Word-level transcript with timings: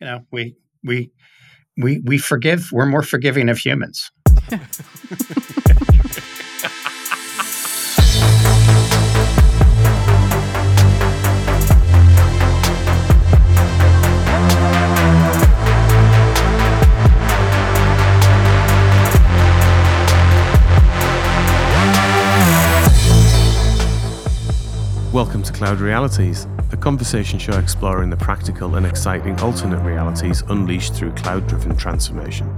you 0.00 0.06
know, 0.06 0.24
we 0.30 0.56
we 0.82 1.10
we 1.76 2.00
we 2.00 2.18
forgive. 2.18 2.70
We're 2.72 2.86
more 2.86 3.02
forgiving 3.02 3.48
of 3.48 3.58
humans. 3.58 4.10
Welcome 25.20 25.42
to 25.42 25.52
Cloud 25.52 25.80
Realities, 25.80 26.46
a 26.72 26.78
conversation 26.78 27.38
show 27.38 27.52
exploring 27.58 28.08
the 28.08 28.16
practical 28.16 28.76
and 28.76 28.86
exciting 28.86 29.38
alternate 29.40 29.84
realities 29.84 30.40
unleashed 30.48 30.94
through 30.94 31.12
cloud 31.12 31.46
driven 31.46 31.76
transformation. 31.76 32.48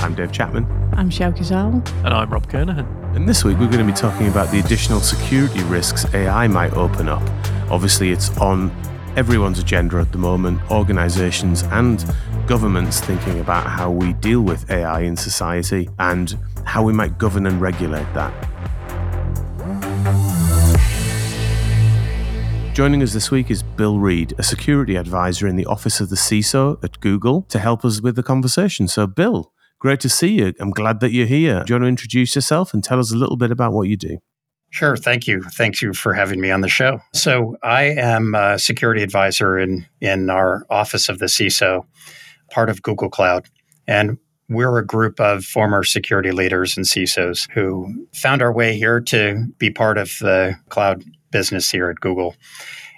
I'm 0.00 0.16
Dave 0.16 0.32
Chapman. 0.32 0.66
I'm 0.94 1.08
Sjoukje 1.08 1.44
Zaal. 1.44 1.88
And 2.04 2.08
I'm 2.08 2.28
Rob 2.28 2.48
Kernahan. 2.48 3.14
And 3.14 3.28
this 3.28 3.44
week 3.44 3.58
we're 3.58 3.70
going 3.70 3.86
to 3.86 3.92
be 3.92 3.96
talking 3.96 4.26
about 4.26 4.50
the 4.50 4.58
additional 4.58 4.98
security 4.98 5.62
risks 5.62 6.04
AI 6.12 6.48
might 6.48 6.72
open 6.72 7.08
up. 7.08 7.22
Obviously, 7.70 8.10
it's 8.10 8.36
on 8.38 8.72
everyone's 9.14 9.60
agenda 9.60 9.98
at 9.98 10.10
the 10.10 10.18
moment, 10.18 10.68
organizations 10.68 11.62
and 11.70 12.04
governments 12.48 12.98
thinking 12.98 13.38
about 13.38 13.68
how 13.68 13.88
we 13.88 14.14
deal 14.14 14.40
with 14.40 14.68
AI 14.68 15.02
in 15.02 15.16
society 15.16 15.88
and 16.00 16.36
how 16.64 16.82
we 16.82 16.92
might 16.92 17.18
govern 17.18 17.46
and 17.46 17.60
regulate 17.60 18.12
that. 18.14 18.49
Joining 22.80 23.02
us 23.02 23.12
this 23.12 23.30
week 23.30 23.50
is 23.50 23.62
Bill 23.62 23.98
Reid, 23.98 24.32
a 24.38 24.42
security 24.42 24.96
advisor 24.96 25.46
in 25.46 25.56
the 25.56 25.66
office 25.66 26.00
of 26.00 26.08
the 26.08 26.16
CISO 26.16 26.82
at 26.82 26.98
Google, 27.00 27.42
to 27.50 27.58
help 27.58 27.84
us 27.84 28.00
with 28.00 28.16
the 28.16 28.22
conversation. 28.22 28.88
So, 28.88 29.06
Bill, 29.06 29.52
great 29.78 30.00
to 30.00 30.08
see 30.08 30.28
you. 30.28 30.54
I'm 30.58 30.70
glad 30.70 31.00
that 31.00 31.12
you're 31.12 31.26
here. 31.26 31.62
Do 31.62 31.74
you 31.74 31.74
want 31.74 31.84
to 31.84 31.88
introduce 31.88 32.34
yourself 32.34 32.72
and 32.72 32.82
tell 32.82 32.98
us 32.98 33.12
a 33.12 33.16
little 33.16 33.36
bit 33.36 33.50
about 33.50 33.74
what 33.74 33.82
you 33.90 33.98
do? 33.98 34.16
Sure. 34.70 34.96
Thank 34.96 35.26
you. 35.26 35.42
Thank 35.42 35.82
you 35.82 35.92
for 35.92 36.14
having 36.14 36.40
me 36.40 36.50
on 36.50 36.62
the 36.62 36.70
show. 36.70 37.00
So, 37.12 37.58
I 37.62 37.82
am 37.82 38.34
a 38.34 38.58
security 38.58 39.02
advisor 39.02 39.58
in, 39.58 39.84
in 40.00 40.30
our 40.30 40.64
office 40.70 41.10
of 41.10 41.18
the 41.18 41.26
CISO, 41.26 41.84
part 42.50 42.70
of 42.70 42.80
Google 42.80 43.10
Cloud. 43.10 43.46
And 43.86 44.16
we're 44.48 44.78
a 44.78 44.86
group 44.86 45.20
of 45.20 45.44
former 45.44 45.84
security 45.84 46.32
leaders 46.32 46.78
and 46.78 46.86
CISOs 46.86 47.46
who 47.50 48.06
found 48.14 48.40
our 48.40 48.54
way 48.54 48.74
here 48.74 49.02
to 49.02 49.48
be 49.58 49.70
part 49.70 49.98
of 49.98 50.16
the 50.22 50.56
cloud 50.70 51.04
business 51.30 51.70
here 51.70 51.90
at 51.90 52.00
Google. 52.00 52.34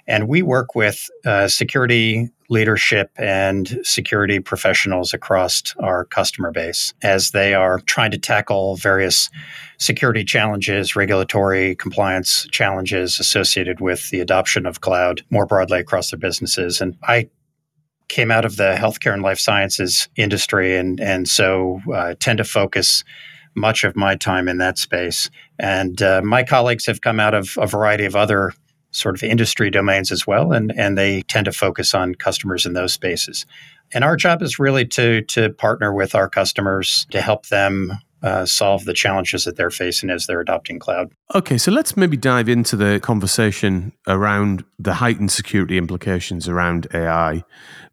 And 0.05 0.27
we 0.27 0.41
work 0.41 0.75
with 0.75 1.09
uh, 1.25 1.47
security 1.47 2.29
leadership 2.49 3.09
and 3.15 3.79
security 3.83 4.39
professionals 4.39 5.13
across 5.13 5.73
our 5.79 6.05
customer 6.05 6.51
base 6.51 6.93
as 7.01 7.31
they 7.31 7.53
are 7.53 7.79
trying 7.79 8.11
to 8.11 8.17
tackle 8.17 8.75
various 8.75 9.29
security 9.79 10.23
challenges, 10.23 10.95
regulatory 10.95 11.75
compliance 11.75 12.45
challenges 12.51 13.19
associated 13.19 13.79
with 13.79 14.09
the 14.09 14.19
adoption 14.19 14.65
of 14.65 14.81
cloud 14.81 15.23
more 15.29 15.45
broadly 15.45 15.79
across 15.79 16.11
their 16.11 16.19
businesses. 16.19 16.81
And 16.81 16.97
I 17.03 17.29
came 18.09 18.29
out 18.29 18.45
of 18.45 18.57
the 18.57 18.75
healthcare 18.77 19.13
and 19.13 19.23
life 19.23 19.39
sciences 19.39 20.07
industry, 20.15 20.77
and 20.77 20.99
and 20.99 21.27
so 21.27 21.81
uh, 21.93 22.13
tend 22.19 22.37
to 22.37 22.43
focus 22.43 23.03
much 23.55 23.83
of 23.83 23.95
my 23.95 24.15
time 24.15 24.47
in 24.47 24.57
that 24.57 24.77
space. 24.77 25.29
And 25.59 26.01
uh, 26.01 26.21
my 26.23 26.43
colleagues 26.43 26.85
have 26.85 27.01
come 27.01 27.19
out 27.19 27.33
of 27.33 27.57
a 27.57 27.67
variety 27.67 28.05
of 28.05 28.15
other 28.15 28.53
sort 28.91 29.15
of 29.15 29.23
industry 29.23 29.69
domains 29.69 30.11
as 30.11 30.27
well, 30.27 30.51
and, 30.51 30.71
and 30.77 30.97
they 30.97 31.23
tend 31.23 31.45
to 31.45 31.51
focus 31.51 31.93
on 31.93 32.15
customers 32.15 32.65
in 32.65 32.73
those 32.73 32.93
spaces. 32.93 33.45
And 33.93 34.03
our 34.03 34.15
job 34.15 34.41
is 34.41 34.59
really 34.59 34.85
to, 34.85 35.21
to 35.23 35.49
partner 35.49 35.93
with 35.93 36.15
our 36.15 36.29
customers 36.29 37.07
to 37.11 37.21
help 37.21 37.47
them 37.47 37.93
uh, 38.23 38.45
solve 38.45 38.85
the 38.85 38.93
challenges 38.93 39.43
that 39.43 39.57
they're 39.57 39.69
facing 39.69 40.09
as 40.09 40.25
they're 40.25 40.39
adopting 40.39 40.79
cloud. 40.79 41.11
Okay, 41.35 41.57
so 41.57 41.71
let's 41.71 41.97
maybe 41.97 42.15
dive 42.15 42.47
into 42.47 42.77
the 42.77 42.99
conversation 43.01 43.91
around 44.07 44.63
the 44.79 44.95
heightened 44.95 45.31
security 45.31 45.77
implications 45.77 46.47
around 46.47 46.87
AI 46.93 47.43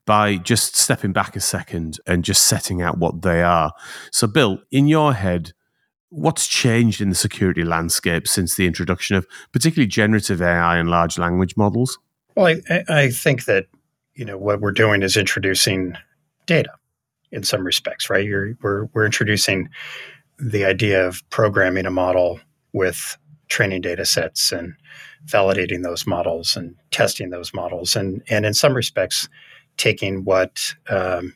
by 0.06 0.36
just 0.36 0.76
stepping 0.76 1.12
back 1.12 1.36
a 1.36 1.40
second 1.40 1.98
and 2.06 2.24
just 2.24 2.44
setting 2.44 2.80
out 2.80 2.98
what 2.98 3.22
they 3.22 3.42
are. 3.42 3.72
So, 4.12 4.26
Bill, 4.26 4.60
in 4.70 4.86
your 4.86 5.14
head, 5.14 5.52
what's 6.10 6.46
changed 6.46 7.00
in 7.00 7.08
the 7.08 7.14
security 7.14 7.64
landscape 7.64 8.28
since 8.28 8.54
the 8.54 8.66
introduction 8.66 9.16
of 9.16 9.26
particularly 9.52 9.88
generative 9.88 10.40
AI 10.40 10.78
and 10.78 10.88
large 10.88 11.18
language 11.18 11.56
models? 11.56 11.98
Well, 12.36 12.56
I, 12.68 12.84
I 12.88 13.10
think 13.10 13.46
that 13.46 13.66
you 14.14 14.24
know 14.24 14.38
what 14.38 14.60
we're 14.60 14.72
doing 14.72 15.02
is 15.02 15.16
introducing 15.16 15.94
data 16.46 16.70
in 17.32 17.42
some 17.42 17.64
respects, 17.64 18.10
right? 18.10 18.24
You're, 18.24 18.54
we're 18.62 18.84
we're 18.92 19.06
introducing 19.06 19.68
the 20.40 20.64
idea 20.64 21.06
of 21.06 21.28
programming 21.30 21.86
a 21.86 21.90
model 21.90 22.40
with 22.72 23.16
training 23.48 23.80
data 23.80 24.06
sets 24.06 24.52
and 24.52 24.74
validating 25.26 25.82
those 25.82 26.06
models 26.06 26.56
and 26.56 26.74
testing 26.90 27.30
those 27.30 27.52
models, 27.52 27.96
and 27.96 28.22
and 28.28 28.46
in 28.46 28.54
some 28.54 28.74
respects, 28.74 29.28
taking 29.76 30.24
what 30.24 30.74
um, 30.88 31.34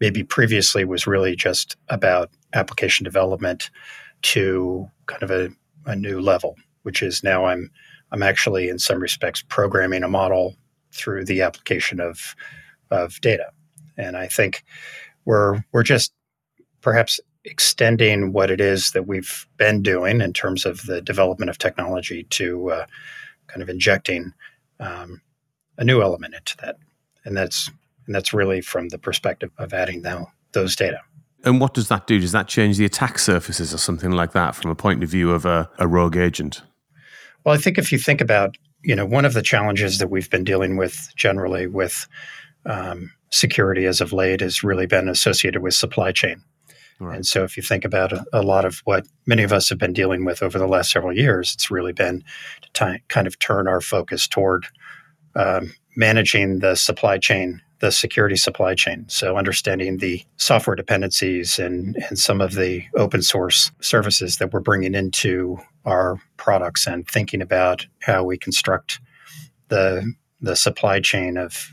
maybe 0.00 0.22
previously 0.22 0.84
was 0.84 1.06
really 1.06 1.36
just 1.36 1.76
about 1.88 2.30
application 2.54 3.04
development 3.04 3.70
to 4.22 4.88
kind 5.06 5.22
of 5.22 5.30
a, 5.30 5.50
a 5.86 5.94
new 5.94 6.20
level, 6.20 6.56
which 6.82 7.02
is 7.02 7.22
now 7.22 7.44
I'm 7.44 7.70
I'm 8.12 8.22
actually 8.22 8.68
in 8.68 8.78
some 8.78 9.00
respects 9.00 9.42
programming 9.48 10.02
a 10.02 10.08
model 10.08 10.56
through 10.92 11.24
the 11.24 11.42
application 11.42 12.00
of 12.00 12.34
of 12.90 13.20
data, 13.20 13.50
and 13.98 14.16
I 14.16 14.28
think 14.28 14.64
we're 15.24 15.62
we're 15.72 15.82
just 15.82 16.12
perhaps 16.80 17.20
extending 17.46 18.32
what 18.32 18.50
it 18.50 18.60
is 18.60 18.90
that 18.90 19.06
we've 19.06 19.46
been 19.56 19.82
doing 19.82 20.20
in 20.20 20.32
terms 20.32 20.66
of 20.66 20.84
the 20.86 21.00
development 21.00 21.48
of 21.48 21.58
technology 21.58 22.24
to 22.24 22.70
uh, 22.70 22.86
kind 23.46 23.62
of 23.62 23.68
injecting 23.68 24.34
um, 24.80 25.22
a 25.78 25.84
new 25.84 26.02
element 26.02 26.34
into 26.34 26.56
that, 26.58 26.76
and 27.24 27.36
that's 27.36 27.70
and 28.06 28.14
that's 28.14 28.34
really 28.34 28.60
from 28.60 28.88
the 28.88 28.98
perspective 28.98 29.50
of 29.58 29.72
adding 29.72 30.02
now 30.02 30.28
those 30.52 30.76
data. 30.76 31.00
And 31.44 31.60
what 31.60 31.74
does 31.74 31.88
that 31.88 32.06
do? 32.06 32.18
Does 32.20 32.32
that 32.32 32.48
change 32.48 32.76
the 32.76 32.84
attack 32.84 33.18
surfaces 33.18 33.72
or 33.72 33.78
something 33.78 34.10
like 34.10 34.32
that 34.32 34.54
from 34.54 34.70
a 34.70 34.74
point 34.74 35.02
of 35.02 35.08
view 35.08 35.30
of 35.30 35.44
a, 35.44 35.70
a 35.78 35.86
rogue 35.86 36.16
agent? 36.16 36.62
Well, 37.44 37.54
I 37.54 37.58
think 37.58 37.78
if 37.78 37.92
you 37.92 37.98
think 37.98 38.20
about, 38.20 38.56
you 38.82 38.96
know, 38.96 39.06
one 39.06 39.24
of 39.24 39.34
the 39.34 39.42
challenges 39.42 39.98
that 39.98 40.08
we've 40.08 40.30
been 40.30 40.44
dealing 40.44 40.76
with 40.76 41.12
generally 41.14 41.66
with 41.66 42.08
um, 42.64 43.12
security 43.30 43.86
as 43.86 44.00
of 44.00 44.12
late 44.12 44.40
has 44.40 44.64
really 44.64 44.86
been 44.86 45.08
associated 45.08 45.62
with 45.62 45.74
supply 45.74 46.10
chain. 46.10 46.42
Right. 46.98 47.16
And 47.16 47.26
so, 47.26 47.44
if 47.44 47.56
you 47.56 47.62
think 47.62 47.84
about 47.84 48.12
a, 48.12 48.24
a, 48.32 48.42
lot 48.42 48.64
of 48.64 48.80
what 48.84 49.06
many 49.26 49.42
of 49.42 49.52
us 49.52 49.68
have 49.68 49.78
been 49.78 49.92
dealing 49.92 50.24
with 50.24 50.42
over 50.42 50.58
the 50.58 50.66
last 50.66 50.90
several 50.90 51.14
years, 51.14 51.52
it's 51.52 51.70
really 51.70 51.92
been 51.92 52.24
to 52.62 52.68
t- 52.72 53.02
kind 53.08 53.26
of 53.26 53.38
turn 53.38 53.68
our 53.68 53.82
focus 53.82 54.26
toward 54.26 54.66
um, 55.34 55.74
managing 55.94 56.60
the 56.60 56.74
supply 56.74 57.18
chain 57.18 57.60
the 57.80 57.92
security 57.92 58.36
supply 58.36 58.74
chain. 58.74 59.04
So 59.08 59.36
understanding 59.36 59.98
the 59.98 60.22
software 60.36 60.76
dependencies 60.76 61.58
and, 61.58 61.96
and 62.08 62.18
some 62.18 62.40
of 62.40 62.54
the 62.54 62.84
open 62.96 63.22
source 63.22 63.70
services 63.80 64.38
that 64.38 64.52
we're 64.52 64.60
bringing 64.60 64.94
into 64.94 65.58
our 65.84 66.18
products 66.36 66.86
and 66.86 67.06
thinking 67.06 67.42
about 67.42 67.86
how 68.00 68.24
we 68.24 68.38
construct 68.38 69.00
the 69.68 70.12
the 70.40 70.56
supply 70.56 71.00
chain 71.00 71.36
of 71.36 71.70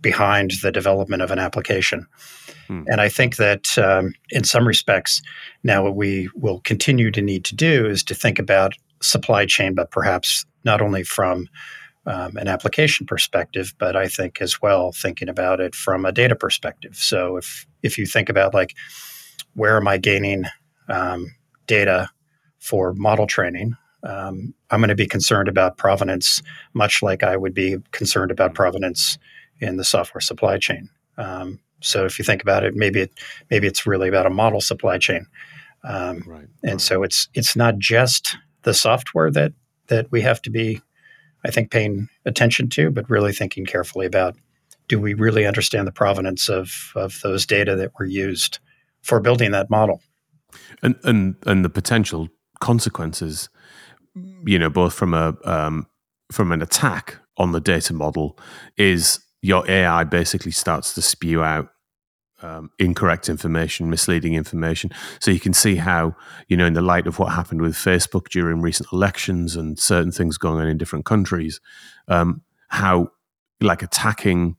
behind 0.00 0.52
the 0.62 0.72
development 0.72 1.22
of 1.22 1.30
an 1.30 1.38
application. 1.38 2.06
Hmm. 2.66 2.84
And 2.86 3.00
I 3.00 3.08
think 3.08 3.36
that 3.36 3.76
um, 3.78 4.14
in 4.30 4.44
some 4.44 4.66
respects, 4.66 5.22
now 5.62 5.82
what 5.82 5.96
we 5.96 6.28
will 6.34 6.60
continue 6.60 7.10
to 7.10 7.22
need 7.22 7.44
to 7.46 7.54
do 7.54 7.86
is 7.86 8.02
to 8.04 8.14
think 8.14 8.38
about 8.38 8.74
supply 9.02 9.46
chain, 9.46 9.74
but 9.74 9.90
perhaps 9.90 10.44
not 10.64 10.80
only 10.80 11.02
from 11.02 11.48
um, 12.06 12.36
an 12.36 12.48
application 12.48 13.06
perspective, 13.06 13.74
but 13.78 13.96
I 13.96 14.08
think 14.08 14.40
as 14.40 14.60
well 14.62 14.92
thinking 14.92 15.28
about 15.28 15.60
it 15.60 15.74
from 15.74 16.04
a 16.04 16.12
data 16.12 16.34
perspective. 16.34 16.96
So 16.96 17.36
if 17.36 17.66
if 17.82 17.98
you 17.98 18.06
think 18.06 18.28
about 18.28 18.54
like 18.54 18.74
where 19.54 19.76
am 19.76 19.88
I 19.88 19.98
gaining 19.98 20.44
um, 20.88 21.34
data 21.66 22.08
for 22.58 22.94
model 22.94 23.26
training, 23.26 23.76
um, 24.02 24.54
I'm 24.70 24.80
going 24.80 24.88
to 24.88 24.94
be 24.94 25.06
concerned 25.06 25.48
about 25.48 25.76
provenance, 25.76 26.42
much 26.72 27.02
like 27.02 27.22
I 27.22 27.36
would 27.36 27.54
be 27.54 27.76
concerned 27.92 28.30
about 28.30 28.54
provenance 28.54 29.18
in 29.60 29.76
the 29.76 29.84
software 29.84 30.20
supply 30.20 30.58
chain. 30.58 30.88
Um, 31.16 31.60
so 31.80 32.04
if 32.04 32.18
you 32.18 32.24
think 32.24 32.42
about 32.42 32.64
it, 32.64 32.74
maybe 32.74 33.00
it 33.00 33.12
maybe 33.50 33.66
it's 33.66 33.86
really 33.86 34.08
about 34.08 34.26
a 34.26 34.30
model 34.30 34.60
supply 34.60 34.98
chain, 34.98 35.26
um, 35.84 36.22
right, 36.26 36.48
and 36.62 36.72
right. 36.72 36.80
so 36.80 37.02
it's 37.02 37.28
it's 37.34 37.56
not 37.56 37.78
just 37.78 38.36
the 38.62 38.74
software 38.74 39.30
that 39.30 39.52
that 39.86 40.10
we 40.12 40.20
have 40.20 40.42
to 40.42 40.50
be 40.50 40.80
I 41.44 41.50
think, 41.50 41.70
paying 41.70 42.08
attention 42.26 42.68
to, 42.70 42.90
but 42.90 43.08
really 43.08 43.32
thinking 43.32 43.64
carefully 43.64 44.06
about 44.06 44.36
do 44.88 44.98
we 44.98 45.14
really 45.14 45.46
understand 45.46 45.86
the 45.86 45.92
provenance 45.92 46.48
of, 46.48 46.92
of 46.96 47.20
those 47.22 47.46
data 47.46 47.76
that 47.76 47.92
were 47.98 48.06
used 48.06 48.58
for 49.02 49.20
building 49.20 49.52
that 49.52 49.70
model? 49.70 50.02
And, 50.82 50.96
and, 51.04 51.36
and 51.46 51.64
the 51.64 51.70
potential 51.70 52.28
consequences, 52.60 53.48
you 54.44 54.58
know, 54.58 54.68
both 54.68 54.94
from 54.94 55.14
a 55.14 55.36
um, 55.44 55.86
from 56.32 56.52
an 56.52 56.62
attack 56.62 57.16
on 57.38 57.52
the 57.52 57.60
data 57.60 57.92
model 57.92 58.38
is 58.76 59.20
your 59.42 59.68
AI 59.70 60.04
basically 60.04 60.52
starts 60.52 60.94
to 60.94 61.02
spew 61.02 61.42
out 61.42 61.68
um, 62.42 62.70
incorrect 62.78 63.28
information, 63.28 63.90
misleading 63.90 64.34
information. 64.34 64.90
So 65.20 65.30
you 65.30 65.40
can 65.40 65.52
see 65.52 65.76
how, 65.76 66.16
you 66.48 66.56
know, 66.56 66.66
in 66.66 66.72
the 66.72 66.82
light 66.82 67.06
of 67.06 67.18
what 67.18 67.32
happened 67.32 67.60
with 67.60 67.74
Facebook 67.74 68.28
during 68.28 68.62
recent 68.62 68.90
elections 68.92 69.56
and 69.56 69.78
certain 69.78 70.12
things 70.12 70.38
going 70.38 70.60
on 70.60 70.68
in 70.68 70.78
different 70.78 71.04
countries, 71.04 71.60
um, 72.08 72.42
how 72.68 73.10
like 73.60 73.82
attacking 73.82 74.56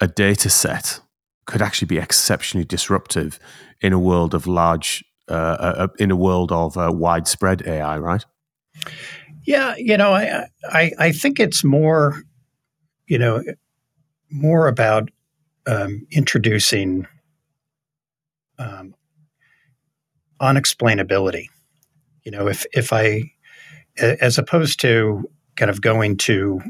a 0.00 0.08
data 0.08 0.50
set 0.50 1.00
could 1.46 1.62
actually 1.62 1.86
be 1.86 1.98
exceptionally 1.98 2.64
disruptive 2.64 3.38
in 3.80 3.92
a 3.92 3.98
world 3.98 4.34
of 4.34 4.46
large, 4.46 5.04
uh, 5.28 5.32
uh, 5.32 5.88
in 5.98 6.10
a 6.10 6.16
world 6.16 6.50
of 6.50 6.76
uh, 6.76 6.90
widespread 6.92 7.62
AI, 7.66 7.98
right? 7.98 8.24
Yeah, 9.46 9.74
you 9.76 9.96
know, 9.96 10.12
I, 10.12 10.46
I 10.64 10.92
I 10.98 11.12
think 11.12 11.38
it's 11.38 11.62
more, 11.62 12.22
you 13.06 13.18
know, 13.18 13.42
more 14.34 14.66
about 14.66 15.10
um, 15.66 16.06
introducing 16.10 17.06
um, 18.58 18.94
unexplainability. 20.40 21.46
You 22.24 22.32
know, 22.32 22.48
if 22.48 22.66
if 22.72 22.92
I, 22.92 23.30
as 23.98 24.36
opposed 24.36 24.80
to 24.80 25.28
kind 25.56 25.70
of 25.70 25.80
going 25.80 26.16
to 26.18 26.60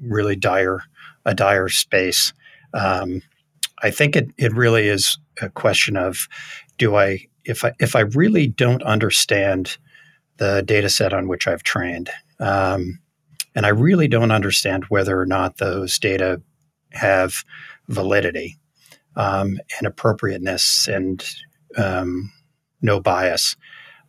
really 0.00 0.36
dire 0.36 0.80
a 1.24 1.34
dire 1.34 1.68
space, 1.68 2.32
um, 2.74 3.22
I 3.82 3.90
think 3.90 4.16
it 4.16 4.30
it 4.36 4.52
really 4.52 4.88
is 4.88 5.18
a 5.40 5.48
question 5.48 5.96
of 5.96 6.28
do 6.78 6.96
I 6.96 7.26
if 7.44 7.64
I 7.64 7.72
if 7.78 7.94
I 7.94 8.00
really 8.00 8.48
don't 8.48 8.82
understand 8.82 9.78
the 10.38 10.62
data 10.62 10.88
set 10.88 11.12
on 11.12 11.28
which 11.28 11.46
I've 11.46 11.62
trained, 11.62 12.10
um, 12.40 12.98
and 13.54 13.64
I 13.64 13.68
really 13.68 14.08
don't 14.08 14.32
understand 14.32 14.86
whether 14.88 15.18
or 15.18 15.26
not 15.26 15.58
those 15.58 15.98
data 15.98 16.42
have 16.94 17.44
validity 17.88 18.58
um, 19.16 19.58
and 19.78 19.86
appropriateness 19.86 20.88
and 20.88 21.24
um, 21.76 22.32
no 22.82 23.00
bias. 23.00 23.56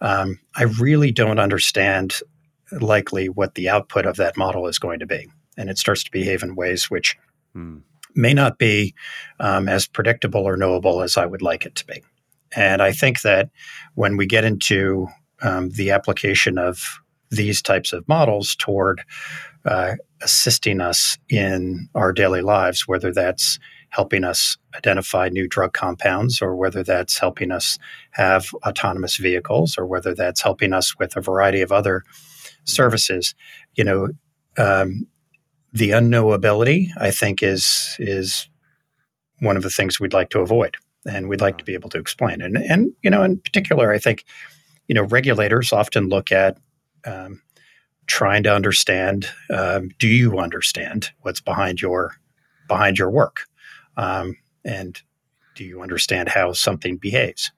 Um, 0.01 0.39
I 0.55 0.63
really 0.63 1.11
don't 1.11 1.39
understand 1.39 2.19
likely 2.71 3.29
what 3.29 3.55
the 3.55 3.69
output 3.69 4.05
of 4.05 4.17
that 4.17 4.37
model 4.37 4.67
is 4.67 4.79
going 4.79 4.99
to 4.99 5.05
be. 5.05 5.27
And 5.57 5.69
it 5.69 5.77
starts 5.77 6.03
to 6.03 6.11
behave 6.11 6.43
in 6.43 6.55
ways 6.55 6.89
which 6.89 7.17
hmm. 7.53 7.77
may 8.15 8.33
not 8.33 8.57
be 8.57 8.93
um, 9.39 9.69
as 9.69 9.87
predictable 9.87 10.41
or 10.41 10.57
knowable 10.57 11.01
as 11.01 11.17
I 11.17 11.25
would 11.25 11.41
like 11.41 11.65
it 11.65 11.75
to 11.75 11.85
be. 11.85 12.03
And 12.55 12.81
I 12.81 12.91
think 12.91 13.21
that 13.21 13.49
when 13.95 14.17
we 14.17 14.25
get 14.25 14.43
into 14.43 15.07
um, 15.41 15.69
the 15.71 15.91
application 15.91 16.57
of 16.57 16.99
these 17.31 17.61
types 17.61 17.93
of 17.93 18.07
models 18.07 18.55
toward 18.55 19.03
uh, 19.65 19.95
assisting 20.21 20.79
us 20.79 21.17
in 21.29 21.89
our 21.95 22.13
daily 22.13 22.41
lives, 22.41 22.87
whether 22.87 23.11
that's 23.11 23.59
helping 23.89 24.23
us 24.23 24.57
identify 24.75 25.29
new 25.29 25.47
drug 25.47 25.73
compounds, 25.73 26.41
or 26.41 26.55
whether 26.55 26.83
that's 26.83 27.17
helping 27.17 27.51
us 27.51 27.77
have 28.11 28.49
autonomous 28.65 29.17
vehicles, 29.17 29.77
or 29.77 29.85
whether 29.85 30.13
that's 30.13 30.41
helping 30.41 30.73
us 30.73 30.97
with 30.99 31.15
a 31.15 31.21
variety 31.21 31.61
of 31.61 31.71
other 31.71 32.03
services. 32.65 33.33
You 33.75 33.85
know, 33.85 34.07
um, 34.57 35.07
the 35.71 35.91
unknowability, 35.91 36.89
I 36.97 37.11
think, 37.11 37.41
is 37.41 37.95
is 37.99 38.49
one 39.39 39.57
of 39.57 39.63
the 39.63 39.69
things 39.69 39.99
we'd 39.99 40.13
like 40.13 40.29
to 40.29 40.39
avoid, 40.39 40.77
and 41.05 41.27
we'd 41.29 41.41
like 41.41 41.57
to 41.57 41.65
be 41.65 41.73
able 41.73 41.89
to 41.89 41.97
explain. 41.97 42.41
And 42.41 42.57
and 42.57 42.91
you 43.01 43.09
know, 43.09 43.23
in 43.23 43.39
particular, 43.39 43.91
I 43.91 43.99
think, 43.99 44.25
you 44.87 44.95
know, 44.95 45.03
regulators 45.03 45.73
often 45.73 46.09
look 46.09 46.31
at 46.31 46.57
um, 47.05 47.41
trying 48.07 48.43
to 48.43 48.53
understand 48.53 49.27
um, 49.49 49.89
do 49.99 50.07
you 50.07 50.39
understand 50.39 51.09
what's 51.21 51.41
behind 51.41 51.81
your 51.81 52.15
behind 52.67 52.97
your 52.97 53.09
work 53.09 53.47
um, 53.97 54.35
and 54.63 55.01
do 55.55 55.63
you 55.63 55.81
understand 55.81 56.29
how 56.29 56.51
something 56.53 56.97
behaves 56.97 57.51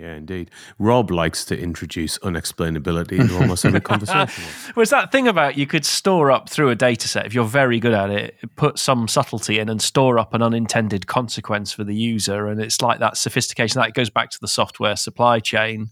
yeah, 0.00 0.14
indeed. 0.14 0.50
Rob 0.78 1.10
likes 1.10 1.44
to 1.46 1.58
introduce 1.58 2.16
unexplainability 2.18 3.18
into 3.20 3.36
almost 3.36 3.66
every 3.66 3.80
conversation. 3.82 4.44
well, 4.74 4.82
it's 4.82 4.90
that 4.92 5.12
thing 5.12 5.28
about 5.28 5.58
you 5.58 5.66
could 5.66 5.84
store 5.84 6.30
up 6.30 6.48
through 6.48 6.70
a 6.70 6.74
data 6.74 7.06
set, 7.06 7.26
if 7.26 7.34
you're 7.34 7.44
very 7.44 7.78
good 7.78 7.92
at 7.92 8.08
it, 8.08 8.38
put 8.56 8.78
some 8.78 9.08
subtlety 9.08 9.58
in 9.58 9.68
and 9.68 9.82
store 9.82 10.18
up 10.18 10.32
an 10.32 10.42
unintended 10.42 11.06
consequence 11.06 11.72
for 11.72 11.84
the 11.84 11.94
user. 11.94 12.46
And 12.46 12.62
it's 12.62 12.80
like 12.80 12.98
that 13.00 13.18
sophistication 13.18 13.78
that 13.80 13.92
goes 13.92 14.08
back 14.08 14.30
to 14.30 14.40
the 14.40 14.48
software 14.48 14.96
supply 14.96 15.38
chain 15.38 15.90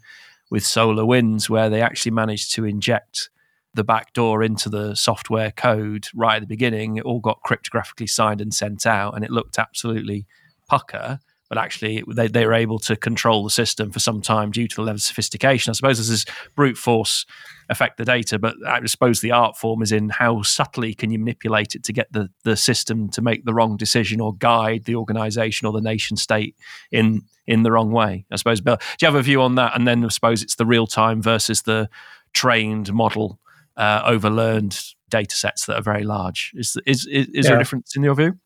with 0.50 0.62
SolarWinds, 0.62 1.48
where 1.48 1.70
they 1.70 1.82
actually 1.82 2.12
managed 2.12 2.54
to 2.54 2.64
inject 2.64 3.30
the 3.74 3.84
back 3.84 4.12
door 4.12 4.42
into 4.42 4.68
the 4.68 4.94
software 4.94 5.50
code 5.50 6.08
right 6.14 6.36
at 6.36 6.40
the 6.40 6.46
beginning. 6.46 6.96
It 6.96 7.04
all 7.04 7.20
got 7.20 7.42
cryptographically 7.46 8.08
signed 8.08 8.40
and 8.40 8.52
sent 8.52 8.86
out, 8.86 9.14
and 9.14 9.24
it 9.24 9.30
looked 9.30 9.58
absolutely 9.58 10.26
pucker. 10.68 11.20
But 11.48 11.58
actually, 11.58 12.04
they, 12.06 12.28
they 12.28 12.46
were 12.46 12.54
able 12.54 12.78
to 12.80 12.96
control 12.96 13.42
the 13.42 13.50
system 13.50 13.90
for 13.90 14.00
some 14.00 14.20
time 14.20 14.50
due 14.50 14.68
to 14.68 14.76
the 14.76 14.82
level 14.82 14.96
of 14.96 15.02
sophistication. 15.02 15.70
I 15.70 15.74
suppose 15.74 15.98
this 15.98 16.10
is 16.10 16.26
brute 16.54 16.76
force 16.76 17.24
affect 17.70 17.96
the 17.96 18.04
data, 18.04 18.38
but 18.38 18.54
I 18.66 18.84
suppose 18.86 19.20
the 19.20 19.32
art 19.32 19.56
form 19.56 19.82
is 19.82 19.92
in 19.92 20.08
how 20.10 20.42
subtly 20.42 20.94
can 20.94 21.10
you 21.10 21.18
manipulate 21.18 21.74
it 21.74 21.84
to 21.84 21.92
get 21.92 22.12
the, 22.12 22.30
the 22.44 22.56
system 22.56 23.08
to 23.10 23.22
make 23.22 23.44
the 23.44 23.54
wrong 23.54 23.76
decision 23.76 24.20
or 24.20 24.34
guide 24.34 24.84
the 24.84 24.94
organization 24.94 25.66
or 25.66 25.72
the 25.72 25.80
nation 25.80 26.16
state 26.16 26.56
in 26.90 27.22
in 27.46 27.62
the 27.62 27.72
wrong 27.72 27.90
way. 27.90 28.26
I 28.30 28.36
suppose, 28.36 28.60
Bill, 28.60 28.76
do 28.76 28.82
you 29.00 29.06
have 29.06 29.14
a 29.14 29.22
view 29.22 29.40
on 29.40 29.54
that? 29.54 29.74
And 29.74 29.88
then 29.88 30.04
I 30.04 30.08
suppose 30.08 30.42
it's 30.42 30.56
the 30.56 30.66
real 30.66 30.86
time 30.86 31.22
versus 31.22 31.62
the 31.62 31.88
trained 32.34 32.92
model 32.92 33.40
uh, 33.76 34.02
overlearned 34.10 34.94
data 35.08 35.34
sets 35.34 35.64
that 35.66 35.76
are 35.76 35.82
very 35.82 36.04
large. 36.04 36.52
Is 36.54 36.76
is 36.86 37.06
is, 37.06 37.28
is 37.28 37.30
yeah. 37.34 37.42
there 37.42 37.56
a 37.56 37.58
difference 37.60 37.96
in 37.96 38.02
your 38.02 38.14
view? 38.14 38.38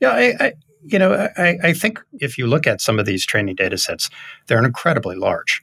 Yeah, 0.00 0.10
I, 0.10 0.34
I 0.40 0.52
you 0.84 0.98
know 0.98 1.28
I, 1.36 1.58
I 1.62 1.72
think 1.72 2.00
if 2.20 2.38
you 2.38 2.46
look 2.46 2.66
at 2.66 2.80
some 2.80 2.98
of 2.98 3.06
these 3.06 3.26
training 3.26 3.56
data 3.56 3.78
sets, 3.78 4.10
they're 4.46 4.64
incredibly 4.64 5.16
large, 5.16 5.62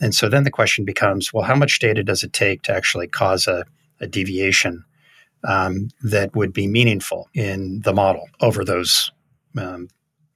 and 0.00 0.14
so 0.14 0.28
then 0.28 0.44
the 0.44 0.50
question 0.50 0.84
becomes, 0.84 1.32
well, 1.32 1.44
how 1.44 1.54
much 1.54 1.78
data 1.78 2.02
does 2.02 2.22
it 2.22 2.32
take 2.32 2.62
to 2.62 2.72
actually 2.72 3.06
cause 3.06 3.46
a, 3.46 3.64
a 4.00 4.06
deviation 4.06 4.84
um, 5.44 5.88
that 6.02 6.34
would 6.34 6.52
be 6.52 6.66
meaningful 6.66 7.28
in 7.34 7.80
the 7.84 7.92
model 7.92 8.28
over 8.40 8.64
those 8.64 9.10
um, 9.58 9.88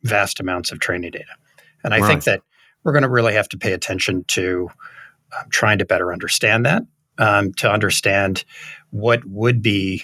vast 0.02 0.40
amounts 0.40 0.70
of 0.70 0.80
training 0.80 1.12
data? 1.12 1.32
And 1.82 1.94
I 1.94 2.00
right. 2.00 2.08
think 2.08 2.24
that 2.24 2.42
we're 2.82 2.92
going 2.92 3.02
to 3.02 3.08
really 3.08 3.34
have 3.34 3.48
to 3.50 3.58
pay 3.58 3.72
attention 3.72 4.24
to 4.28 4.68
um, 5.38 5.48
trying 5.50 5.78
to 5.78 5.84
better 5.86 6.12
understand 6.12 6.66
that 6.66 6.82
um, 7.18 7.52
to 7.54 7.70
understand 7.70 8.44
what 8.90 9.24
would 9.24 9.62
be 9.62 10.02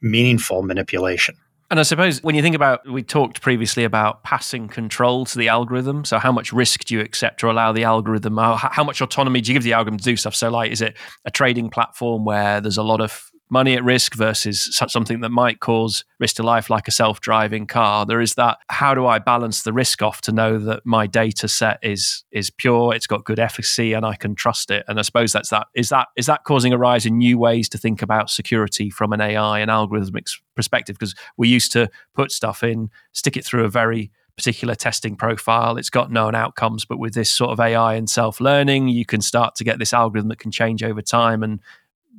meaningful 0.00 0.62
manipulation. 0.62 1.34
And 1.70 1.78
I 1.78 1.82
suppose 1.82 2.22
when 2.22 2.34
you 2.34 2.40
think 2.40 2.56
about, 2.56 2.88
we 2.88 3.02
talked 3.02 3.42
previously 3.42 3.84
about 3.84 4.22
passing 4.24 4.68
control 4.68 5.26
to 5.26 5.38
the 5.38 5.48
algorithm. 5.48 6.04
So, 6.06 6.18
how 6.18 6.32
much 6.32 6.50
risk 6.50 6.84
do 6.84 6.94
you 6.94 7.00
accept 7.00 7.44
or 7.44 7.48
allow 7.48 7.72
the 7.72 7.84
algorithm? 7.84 8.38
How, 8.38 8.84
much 8.84 9.02
autonomy 9.02 9.42
do 9.42 9.52
you 9.52 9.54
give 9.54 9.64
the 9.64 9.74
algorithm 9.74 9.98
to 9.98 10.04
do 10.04 10.16
stuff? 10.16 10.34
So, 10.34 10.50
like, 10.50 10.72
is 10.72 10.80
it 10.80 10.96
a 11.26 11.30
trading 11.30 11.68
platform 11.68 12.24
where 12.24 12.62
there's 12.62 12.78
a 12.78 12.82
lot 12.82 13.02
of 13.02 13.30
money 13.50 13.74
at 13.74 13.84
risk 13.84 14.14
versus 14.14 14.68
something 14.88 15.20
that 15.20 15.30
might 15.30 15.60
cause 15.60 16.04
risk 16.20 16.36
to 16.36 16.42
life, 16.42 16.70
like 16.70 16.88
a 16.88 16.90
self 16.90 17.20
driving 17.20 17.66
car. 17.66 18.06
There 18.06 18.20
is 18.20 18.34
that 18.34 18.58
how 18.68 18.94
do 18.94 19.06
I 19.06 19.18
balance 19.18 19.62
the 19.62 19.72
risk 19.72 20.02
off 20.02 20.20
to 20.22 20.32
know 20.32 20.58
that 20.58 20.84
my 20.84 21.06
data 21.06 21.48
set 21.48 21.78
is 21.82 22.24
is 22.30 22.50
pure, 22.50 22.94
it's 22.94 23.06
got 23.06 23.24
good 23.24 23.38
efficacy, 23.38 23.92
and 23.92 24.04
I 24.04 24.16
can 24.16 24.34
trust 24.34 24.70
it? 24.70 24.84
And 24.88 24.98
I 24.98 25.02
suppose 25.02 25.32
that's 25.32 25.50
that. 25.50 25.68
Is 25.74 25.88
that 25.88 26.08
is 26.16 26.26
that 26.26 26.44
causing 26.44 26.72
a 26.72 26.78
rise 26.78 27.06
in 27.06 27.18
new 27.18 27.38
ways 27.38 27.68
to 27.70 27.78
think 27.78 28.02
about 28.02 28.30
security 28.30 28.90
from 28.90 29.12
an 29.12 29.20
AI 29.20 29.60
and 29.60 29.70
algorithmic 29.70 30.28
perspective? 30.54 30.96
Because 30.98 31.14
we 31.36 31.48
used 31.48 31.72
to 31.72 31.88
put 32.14 32.32
stuff 32.32 32.62
in, 32.62 32.90
stick 33.12 33.36
it 33.36 33.44
through 33.44 33.64
a 33.64 33.70
very 33.70 34.10
particular 34.38 34.76
testing 34.76 35.16
profile. 35.16 35.76
It's 35.76 35.90
got 35.90 36.12
known 36.12 36.36
outcomes, 36.36 36.84
but 36.84 36.98
with 36.98 37.12
this 37.12 37.30
sort 37.30 37.50
of 37.50 37.58
AI 37.58 37.94
and 37.94 38.08
self 38.08 38.40
learning, 38.40 38.88
you 38.88 39.04
can 39.04 39.20
start 39.20 39.56
to 39.56 39.64
get 39.64 39.80
this 39.80 39.92
algorithm 39.92 40.28
that 40.28 40.38
can 40.38 40.52
change 40.52 40.82
over 40.82 41.02
time 41.02 41.42
and 41.42 41.60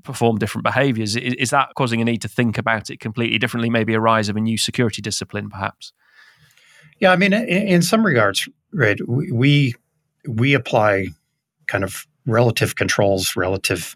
perform 0.03 0.37
different 0.37 0.63
behaviors. 0.63 1.15
Is, 1.15 1.33
is, 1.35 1.49
that 1.51 1.69
causing 1.75 2.01
a 2.01 2.05
need 2.05 2.21
to 2.21 2.27
think 2.27 2.57
about 2.57 2.89
it 2.89 2.99
completely 2.99 3.37
differently? 3.37 3.69
Maybe 3.69 3.93
a 3.93 3.99
rise 3.99 4.29
of 4.29 4.35
a 4.35 4.41
new 4.41 4.57
security 4.57 5.01
discipline, 5.01 5.49
perhaps. 5.49 5.93
Yeah, 6.99 7.11
I 7.11 7.15
mean, 7.15 7.33
in, 7.33 7.43
in 7.43 7.81
some 7.81 8.05
regards, 8.05 8.47
right? 8.73 8.99
We 9.07 9.75
we 10.27 10.53
apply 10.53 11.07
kind 11.67 11.83
of 11.83 12.05
relative 12.25 12.75
controls 12.75 13.35
relative 13.35 13.95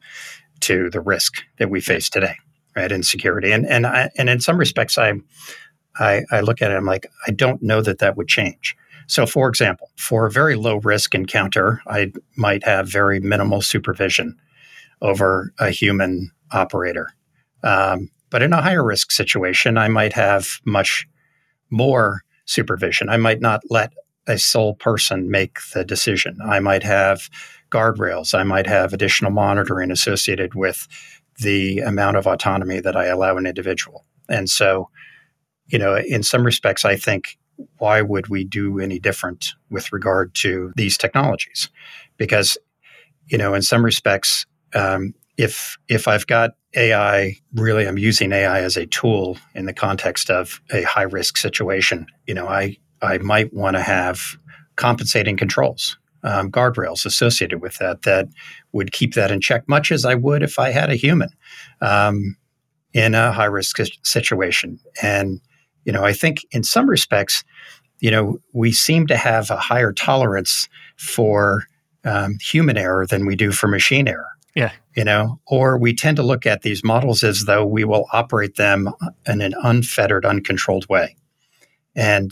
to 0.62 0.90
the 0.90 1.02
risk 1.02 1.44
that 1.60 1.70
we 1.70 1.82
face 1.82 2.10
today, 2.10 2.36
right? 2.76 2.92
In 2.92 3.04
security, 3.04 3.52
and 3.52 3.66
and 3.66 3.86
I, 3.86 4.10
and 4.18 4.30
in 4.30 4.40
some 4.40 4.58
respects, 4.58 4.98
I, 4.98 5.14
I 5.98 6.24
I 6.32 6.42
look 6.42 6.62
at 6.62 6.72
it. 6.72 6.76
I'm 6.76 6.86
like, 6.86 7.08
I 7.28 7.32
don't 7.32 7.62
know 7.62 7.82
that 7.82 8.00
that 8.00 8.16
would 8.18 8.28
change. 8.28 8.76
So, 9.08 9.26
for 9.26 9.50
example, 9.50 9.92
for 9.98 10.26
a 10.26 10.32
very 10.32 10.56
low 10.56 10.78
risk 10.78 11.14
encounter, 11.14 11.82
I 11.88 12.14
might 12.38 12.64
have 12.64 12.88
very 12.88 13.20
minimal 13.20 13.62
supervision 13.62 14.38
over 15.04 15.54
a 15.60 15.70
human 15.70 16.32
operator. 16.52 17.08
Um, 17.62 18.10
but 18.32 18.42
in 18.42 18.54
a 18.54 18.62
higher 18.62 18.84
risk 18.84 19.12
situation, 19.12 19.78
I 19.78 19.88
might 19.88 20.14
have 20.14 20.60
much 20.66 21.08
more 21.70 22.22
supervision. 22.46 23.10
I 23.10 23.18
might 23.18 23.42
not 23.42 23.62
let 23.70 23.94
a 24.26 24.40
sole 24.40 24.74
person 24.76 25.30
make 25.30 25.60
the 25.74 25.86
decision. 25.86 26.40
I 26.44 26.60
might 26.60 26.82
have 26.82 27.30
guardrails. 27.72 28.34
I 28.34 28.42
might 28.42 28.66
have 28.66 28.94
additional 28.94 29.32
monitoring 29.32 29.92
associated 29.92 30.56
with 30.56 30.88
the 31.40 31.80
amount 31.80 32.18
of 32.18 32.26
autonomy 32.26 32.80
that 32.80 32.96
I 32.96 33.06
allow 33.06 33.38
an 33.38 33.46
individual. 33.46 34.06
And 34.30 34.50
so 34.50 34.90
you 35.68 35.80
know, 35.80 35.96
in 35.96 36.24
some 36.24 36.46
respects, 36.46 36.86
I 36.86 36.96
think 36.96 37.38
why 37.78 38.02
would 38.02 38.28
we 38.28 38.44
do 38.44 38.80
any 38.80 39.00
different 39.00 39.54
with 39.70 39.92
regard 39.92 40.34
to 40.36 40.72
these 40.76 40.98
technologies? 40.98 41.70
Because, 42.18 42.58
you 43.28 43.38
know, 43.38 43.54
in 43.54 43.62
some 43.62 43.84
respects, 43.86 44.46
um, 44.74 45.14
if 45.38 45.78
if 45.88 46.08
I've 46.08 46.28
got 46.28 46.52
AI, 46.76 47.36
really, 47.54 47.88
I'm 47.88 47.98
using 47.98 48.32
AI 48.32 48.62
as 48.62 48.78
a 48.78 48.86
tool 48.86 49.38
in 49.56 49.66
the 49.66 49.74
context 49.74 50.30
of 50.30 50.60
a 50.72 50.84
high 50.84 51.04
risk 51.04 51.38
situation. 51.38 52.06
You 52.28 52.34
know, 52.34 52.48
I 52.48 52.78
I 53.02 53.18
might 53.20 53.54
want 53.54 53.76
to 53.76 53.82
have 53.82 54.38
compensating 54.76 55.38
controls, 55.38 55.98
um, 56.24 56.52
guardrails 56.52 57.06
associated 57.06 57.62
with 57.62 57.78
that 57.78 58.04
that 58.04 58.28
would 58.72 58.92
keep 58.92 59.14
that 59.14 59.32
in 59.32 59.42
check, 59.42 59.68
much 59.68 59.92
as 59.92 60.06
I 60.06 60.16
would 60.16 60.44
if 60.44 60.58
I 60.60 60.72
had 60.72 60.90
a 60.90 60.96
human 60.96 61.30
um, 61.82 62.36
in 62.94 63.16
a 63.16 63.32
high 63.32 63.46
risk 63.46 63.78
situation. 64.04 64.80
And 65.02 65.42
you 65.86 65.92
know, 65.92 66.04
I 66.04 66.14
think 66.14 66.46
in 66.52 66.64
some 66.64 66.90
respects, 66.90 67.44
you 68.00 68.12
know, 68.12 68.38
we 68.54 68.72
seem 68.72 69.08
to 69.08 69.18
have 69.18 69.50
a 69.50 69.58
higher 69.58 69.92
tolerance 69.92 70.70
for 70.98 71.66
um, 72.06 72.38
human 72.42 72.78
error 72.78 73.06
than 73.06 73.26
we 73.26 73.36
do 73.36 73.52
for 73.52 73.68
machine 73.68 74.08
error. 74.08 74.33
Yeah. 74.56 74.72
You 74.96 75.04
know, 75.04 75.40
or 75.48 75.78
we 75.78 75.96
tend 75.96 76.18
to 76.18 76.24
look 76.24 76.46
at 76.46 76.62
these 76.62 76.84
models 76.84 77.24
as 77.24 77.46
though 77.46 77.66
we 77.66 77.84
will 77.84 78.06
operate 78.14 78.56
them 78.56 78.90
in 79.26 79.42
an 79.42 79.54
unfettered, 79.64 80.26
uncontrolled 80.26 80.88
way. 80.90 81.16
And, 81.96 82.32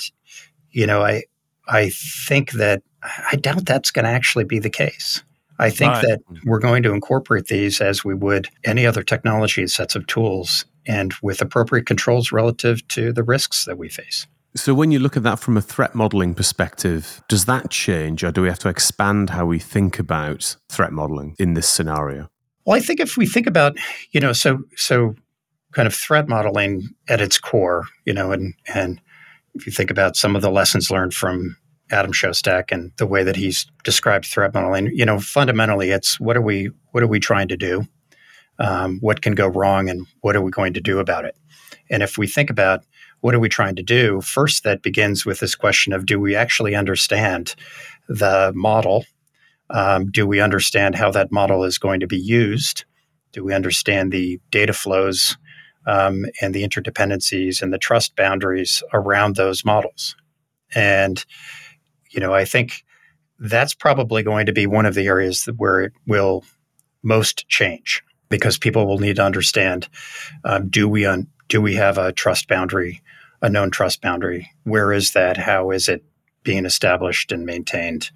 you 0.71 0.85
know, 0.85 1.01
I 1.01 1.23
I 1.67 1.89
think 1.89 2.51
that 2.53 2.83
I 3.31 3.35
doubt 3.35 3.65
that's 3.65 3.91
going 3.91 4.05
to 4.05 4.11
actually 4.11 4.43
be 4.43 4.59
the 4.59 4.69
case. 4.69 5.23
I 5.57 5.69
think 5.69 5.93
right. 5.93 6.05
that 6.07 6.19
we're 6.43 6.59
going 6.59 6.83
to 6.83 6.93
incorporate 6.93 7.47
these 7.47 7.81
as 7.81 8.03
we 8.03 8.15
would 8.15 8.47
any 8.63 8.85
other 8.85 9.03
technology 9.03 9.67
sets 9.67 9.95
of 9.95 10.07
tools 10.07 10.65
and 10.87 11.13
with 11.21 11.41
appropriate 11.41 11.85
controls 11.85 12.31
relative 12.31 12.87
to 12.89 13.13
the 13.13 13.23
risks 13.23 13.65
that 13.65 13.77
we 13.77 13.87
face. 13.87 14.25
So, 14.53 14.73
when 14.73 14.91
you 14.91 14.99
look 14.99 15.15
at 15.15 15.23
that 15.23 15.39
from 15.39 15.55
a 15.55 15.61
threat 15.61 15.95
modeling 15.95 16.33
perspective, 16.33 17.23
does 17.29 17.45
that 17.45 17.69
change 17.69 18.21
or 18.21 18.31
do 18.31 18.41
we 18.41 18.49
have 18.49 18.59
to 18.59 18.69
expand 18.69 19.29
how 19.29 19.45
we 19.45 19.59
think 19.59 19.97
about 19.97 20.57
threat 20.67 20.91
modeling 20.91 21.35
in 21.39 21.53
this 21.53 21.69
scenario? 21.69 22.29
Well, 22.65 22.75
I 22.75 22.81
think 22.81 22.99
if 22.99 23.15
we 23.15 23.25
think 23.25 23.47
about, 23.47 23.77
you 24.11 24.19
know, 24.19 24.33
so, 24.33 24.63
so 24.75 25.15
kind 25.71 25.87
of 25.87 25.95
threat 25.95 26.27
modeling 26.27 26.89
at 27.07 27.21
its 27.21 27.39
core, 27.39 27.85
you 28.05 28.13
know, 28.13 28.33
and, 28.33 28.53
and 28.73 29.01
if 29.55 29.65
you 29.65 29.71
think 29.71 29.89
about 29.89 30.17
some 30.17 30.35
of 30.35 30.41
the 30.41 30.51
lessons 30.51 30.91
learned 30.91 31.13
from 31.13 31.55
Adam 31.89 32.11
Shostak 32.11 32.71
and 32.71 32.91
the 32.97 33.07
way 33.07 33.23
that 33.23 33.37
he's 33.37 33.65
described 33.85 34.25
threat 34.25 34.53
modeling, 34.53 34.91
you 34.93 35.05
know, 35.05 35.19
fundamentally 35.19 35.91
it's 35.91 36.19
what 36.19 36.35
are 36.35 36.41
we, 36.41 36.69
what 36.91 37.03
are 37.03 37.07
we 37.07 37.21
trying 37.21 37.47
to 37.47 37.57
do? 37.57 37.87
Um, 38.59 38.99
what 38.99 39.21
can 39.21 39.33
go 39.33 39.47
wrong 39.47 39.89
and 39.89 40.05
what 40.19 40.35
are 40.35 40.41
we 40.41 40.51
going 40.51 40.73
to 40.73 40.81
do 40.81 40.99
about 40.99 41.23
it? 41.23 41.37
And 41.89 42.03
if 42.03 42.17
we 42.17 42.27
think 42.27 42.49
about 42.49 42.83
what 43.21 43.33
are 43.33 43.39
we 43.39 43.49
trying 43.49 43.75
to 43.75 43.83
do? 43.83 44.21
First, 44.21 44.63
that 44.63 44.81
begins 44.81 45.25
with 45.25 45.39
this 45.39 45.55
question 45.55 45.93
of 45.93 46.05
do 46.05 46.19
we 46.19 46.35
actually 46.35 46.75
understand 46.75 47.55
the 48.09 48.51
model? 48.53 49.05
Um, 49.69 50.11
do 50.11 50.27
we 50.27 50.41
understand 50.41 50.95
how 50.95 51.11
that 51.11 51.31
model 51.31 51.63
is 51.63 51.77
going 51.77 52.01
to 52.01 52.07
be 52.07 52.19
used? 52.19 52.83
Do 53.31 53.43
we 53.43 53.53
understand 53.53 54.11
the 54.11 54.39
data 54.49 54.73
flows 54.73 55.37
um, 55.87 56.25
and 56.41 56.53
the 56.53 56.67
interdependencies 56.67 57.61
and 57.61 57.71
the 57.71 57.77
trust 57.77 58.15
boundaries 58.15 58.83
around 58.93 59.35
those 59.35 59.63
models? 59.63 60.15
And, 60.75 61.23
you 62.09 62.19
know, 62.19 62.33
I 62.33 62.43
think 62.43 62.83
that's 63.39 63.73
probably 63.73 64.23
going 64.23 64.45
to 64.45 64.53
be 64.53 64.67
one 64.67 64.85
of 64.85 64.93
the 64.93 65.07
areas 65.07 65.45
where 65.57 65.81
it 65.81 65.93
will 66.05 66.43
most 67.03 67.47
change 67.47 68.03
because 68.29 68.57
people 68.57 68.87
will 68.87 68.99
need 68.99 69.15
to 69.17 69.23
understand 69.23 69.87
um, 70.43 70.69
do 70.69 70.87
we 70.87 71.05
un- 71.05 71.27
do 71.47 71.59
we 71.61 71.75
have 71.75 71.97
a 71.97 72.13
trust 72.13 72.47
boundary 72.47 73.01
a 73.41 73.49
known 73.49 73.71
trust 73.71 74.01
boundary. 74.01 74.49
Where 74.63 74.93
is 74.93 75.13
that? 75.13 75.37
How 75.37 75.71
is 75.71 75.87
it 75.87 76.03
being 76.43 76.65
established 76.65 77.31
and 77.31 77.45
maintained? 77.45 78.11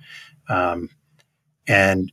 Um, 0.50 0.90
and 1.68 2.12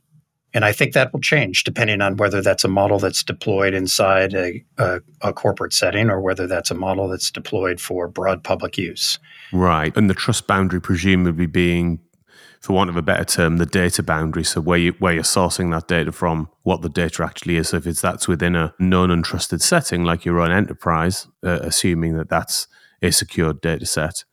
and 0.53 0.63
I 0.63 0.71
think 0.71 0.93
that 0.93 1.11
will 1.11 1.19
change 1.19 1.63
depending 1.63 2.01
on 2.01 2.17
whether 2.17 2.41
that's 2.41 2.63
a 2.63 2.67
model 2.67 2.99
that's 2.99 3.23
deployed 3.23 3.73
inside 3.73 4.33
a, 4.35 4.63
a, 4.77 5.01
a, 5.21 5.33
corporate 5.33 5.73
setting 5.73 6.11
or 6.11 6.21
whether 6.21 6.45
that's 6.45 6.69
a 6.69 6.75
model 6.75 7.07
that's 7.07 7.31
deployed 7.31 7.81
for 7.81 8.07
broad 8.07 8.43
public 8.43 8.77
use. 8.77 9.17
Right. 9.51 9.95
And 9.97 10.09
the 10.09 10.13
trust 10.13 10.45
boundary 10.45 10.79
presumably 10.79 11.47
being, 11.47 11.99
for 12.61 12.73
want 12.73 12.91
of 12.91 12.95
a 12.95 13.01
better 13.01 13.25
term, 13.25 13.57
the 13.57 13.65
data 13.65 14.03
boundary. 14.03 14.43
So 14.43 14.61
where, 14.61 14.77
you, 14.77 14.91
where 14.99 15.13
you're 15.13 15.23
sourcing 15.23 15.71
that 15.71 15.87
data 15.87 16.11
from, 16.11 16.49
what 16.61 16.83
the 16.83 16.89
data 16.89 17.23
actually 17.23 17.57
is. 17.57 17.69
So 17.69 17.77
if 17.77 17.87
it's 17.87 18.01
that's 18.01 18.27
within 18.27 18.55
a 18.55 18.75
known 18.77 19.09
and 19.09 19.25
trusted 19.25 19.61
setting 19.61 20.03
like 20.03 20.23
your 20.23 20.39
own 20.39 20.51
enterprise, 20.51 21.27
uh, 21.43 21.59
assuming 21.63 22.15
that 22.17 22.29
that's 22.29 22.67
a 23.03 23.11
secured 23.11 23.61
data 23.61 23.85
set, 23.85 24.23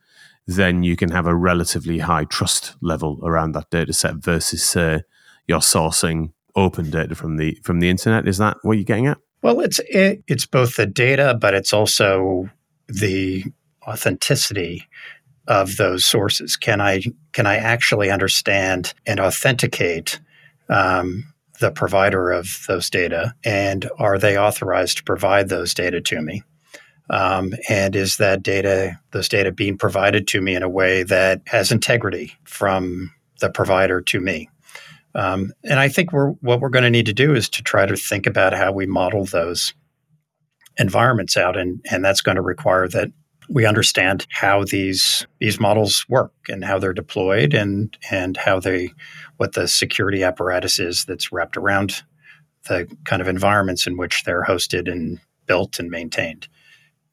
then 0.46 0.82
you 0.82 0.96
can 0.96 1.10
have 1.10 1.26
a 1.26 1.34
relatively 1.34 1.98
high 1.98 2.24
trust 2.24 2.74
level 2.80 3.20
around 3.22 3.52
that 3.52 3.68
data 3.70 3.92
set 3.92 4.14
versus, 4.14 4.62
say, 4.62 5.02
you're 5.46 5.58
sourcing 5.58 6.32
open 6.56 6.90
data 6.90 7.14
from 7.14 7.36
the 7.36 7.58
from 7.62 7.80
the 7.80 7.90
internet. 7.90 8.26
Is 8.26 8.38
that 8.38 8.56
what 8.62 8.76
you're 8.76 8.84
getting 8.84 9.06
at? 9.06 9.18
Well, 9.42 9.60
it's 9.60 9.80
it, 9.88 10.22
it's 10.26 10.46
both 10.46 10.76
the 10.76 10.86
data, 10.86 11.36
but 11.38 11.54
it's 11.54 11.72
also 11.72 12.48
the 12.88 13.44
authenticity 13.86 14.86
of 15.46 15.76
those 15.76 16.04
sources. 16.04 16.56
Can 16.56 16.80
I 16.80 17.02
can 17.32 17.46
I 17.46 17.56
actually 17.56 18.10
understand 18.10 18.94
and 19.06 19.20
authenticate 19.20 20.20
um, 20.68 21.32
the 21.60 21.70
provider 21.70 22.30
of 22.30 22.64
those 22.68 22.90
data, 22.90 23.34
and 23.44 23.88
are 23.98 24.18
they 24.18 24.38
authorized 24.38 24.98
to 24.98 25.04
provide 25.04 25.48
those 25.48 25.74
data 25.74 26.00
to 26.00 26.22
me? 26.22 26.42
Um, 27.10 27.52
and 27.68 27.96
is 27.96 28.18
that 28.18 28.42
data, 28.42 28.98
those 29.10 29.28
data 29.28 29.50
being 29.52 29.76
provided 29.76 30.28
to 30.28 30.40
me 30.40 30.54
in 30.54 30.62
a 30.62 30.68
way 30.68 31.02
that 31.02 31.42
has 31.46 31.72
integrity 31.72 32.32
from 32.44 33.12
the 33.40 33.50
provider 33.50 34.00
to 34.00 34.20
me? 34.20 34.48
Um, 35.14 35.52
and 35.64 35.80
I 35.80 35.88
think 35.88 36.12
we're, 36.12 36.30
what 36.40 36.60
we're 36.60 36.68
going 36.68 36.84
to 36.84 36.90
need 36.90 37.06
to 37.06 37.12
do 37.12 37.34
is 37.34 37.48
to 37.50 37.62
try 37.62 37.84
to 37.84 37.96
think 37.96 38.26
about 38.26 38.52
how 38.52 38.70
we 38.70 38.86
model 38.86 39.24
those 39.24 39.74
environments 40.78 41.36
out. 41.36 41.56
And, 41.56 41.84
and 41.90 42.04
that's 42.04 42.20
going 42.20 42.36
to 42.36 42.42
require 42.42 42.86
that 42.88 43.10
we 43.50 43.66
understand 43.66 44.26
how 44.30 44.64
these 44.64 45.26
these 45.40 45.58
models 45.58 46.08
work 46.08 46.32
and 46.48 46.64
how 46.64 46.78
they're 46.78 46.92
deployed 46.92 47.52
and 47.52 47.98
and 48.10 48.36
how 48.36 48.60
they 48.60 48.92
what 49.38 49.54
the 49.54 49.66
security 49.66 50.22
apparatus 50.22 50.78
is 50.78 51.04
that's 51.04 51.32
wrapped 51.32 51.56
around 51.56 52.02
the 52.68 52.86
kind 53.04 53.20
of 53.20 53.26
environments 53.26 53.86
in 53.88 53.96
which 53.96 54.22
they're 54.22 54.44
hosted 54.44 54.90
and 54.90 55.18
built 55.46 55.80
and 55.80 55.90
maintained. 55.90 56.46